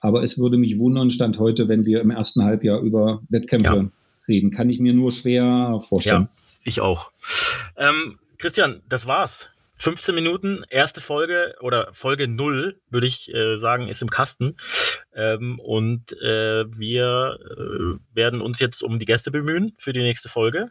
Aber 0.00 0.22
es 0.22 0.36
würde 0.36 0.58
mich 0.58 0.78
wundern, 0.78 1.10
Stand 1.10 1.38
heute, 1.38 1.68
wenn 1.68 1.86
wir 1.86 2.00
im 2.00 2.10
ersten 2.10 2.42
Halbjahr 2.42 2.80
über 2.82 3.22
Wettkämpfe 3.30 3.74
ja. 3.74 3.90
Reden. 4.28 4.50
Kann 4.50 4.70
ich 4.70 4.80
mir 4.80 4.92
nur 4.92 5.12
schwer 5.12 5.80
vorstellen. 5.86 6.28
Ja, 6.32 6.60
ich 6.64 6.80
auch. 6.80 7.10
Ähm, 7.76 8.18
Christian, 8.38 8.82
das 8.88 9.06
war's. 9.06 9.48
15 9.78 10.14
Minuten, 10.14 10.62
erste 10.70 11.00
Folge 11.00 11.56
oder 11.60 11.88
Folge 11.92 12.28
0, 12.28 12.80
würde 12.90 13.06
ich 13.06 13.32
äh, 13.34 13.56
sagen, 13.56 13.88
ist 13.88 14.02
im 14.02 14.10
Kasten. 14.10 14.56
Ähm, 15.14 15.58
und 15.58 16.12
äh, 16.22 16.64
wir 16.70 17.38
äh, 17.42 18.16
werden 18.16 18.40
uns 18.40 18.60
jetzt 18.60 18.82
um 18.82 18.98
die 18.98 19.04
Gäste 19.04 19.30
bemühen 19.30 19.74
für 19.78 19.92
die 19.92 20.02
nächste 20.02 20.28
Folge. 20.28 20.70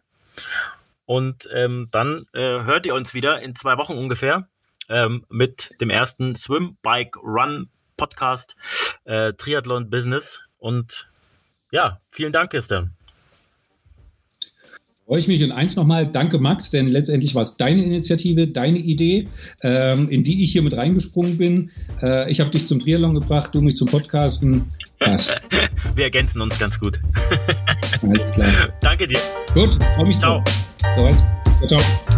Und 1.06 1.50
ähm, 1.54 1.90
dann 1.92 2.26
äh, 2.34 2.64
hört 2.64 2.86
ihr 2.86 2.96
uns 2.96 3.14
wieder 3.14 3.42
in 3.42 3.56
zwei 3.56 3.78
Wochen 3.78 3.94
ungefähr 3.94 4.48
ähm, 4.90 5.26
mit 5.30 5.72
dem 5.82 5.90
ersten 5.90 6.36
Swim, 6.36 6.78
Bike, 6.82 7.18
Run 7.18 7.70
Podcast 7.98 8.56
äh, 9.04 9.34
Triathlon 9.34 9.90
Business. 9.90 10.40
Und 10.58 11.10
ja, 11.72 12.02
vielen 12.10 12.32
Dank, 12.32 12.52
Christian. 12.52 12.96
Freue 15.14 15.20
ich 15.20 15.28
mich 15.28 15.44
und 15.44 15.52
eins 15.52 15.76
nochmal, 15.76 16.08
danke 16.08 16.40
Max, 16.40 16.72
denn 16.72 16.88
letztendlich 16.88 17.36
war 17.36 17.44
es 17.44 17.56
deine 17.56 17.84
Initiative, 17.84 18.48
deine 18.48 18.80
Idee, 18.80 19.26
ähm, 19.62 20.10
in 20.10 20.24
die 20.24 20.44
ich 20.44 20.54
hier 20.54 20.64
mit 20.64 20.76
reingesprungen 20.76 21.38
bin. 21.38 21.70
Äh, 22.02 22.32
ich 22.32 22.40
habe 22.40 22.50
dich 22.50 22.66
zum 22.66 22.80
Triathlon 22.80 23.14
gebracht, 23.14 23.54
du 23.54 23.62
mich 23.62 23.76
zum 23.78 23.88
Podcasten. 23.88 24.66
Passt. 24.98 25.40
Wir 25.96 26.06
ergänzen 26.06 26.42
uns 26.42 26.58
ganz 26.58 26.80
gut. 26.80 26.98
Alles 28.02 28.32
klar. 28.32 28.50
Danke 28.82 29.08
dir. 29.08 29.20
Gut, 29.54 29.78
freue 29.96 30.08
mich. 30.08 30.18
Ciao. 30.18 30.44
Soweit. 30.96 31.16
Ciao. 31.68 31.80
ciao. 31.80 32.13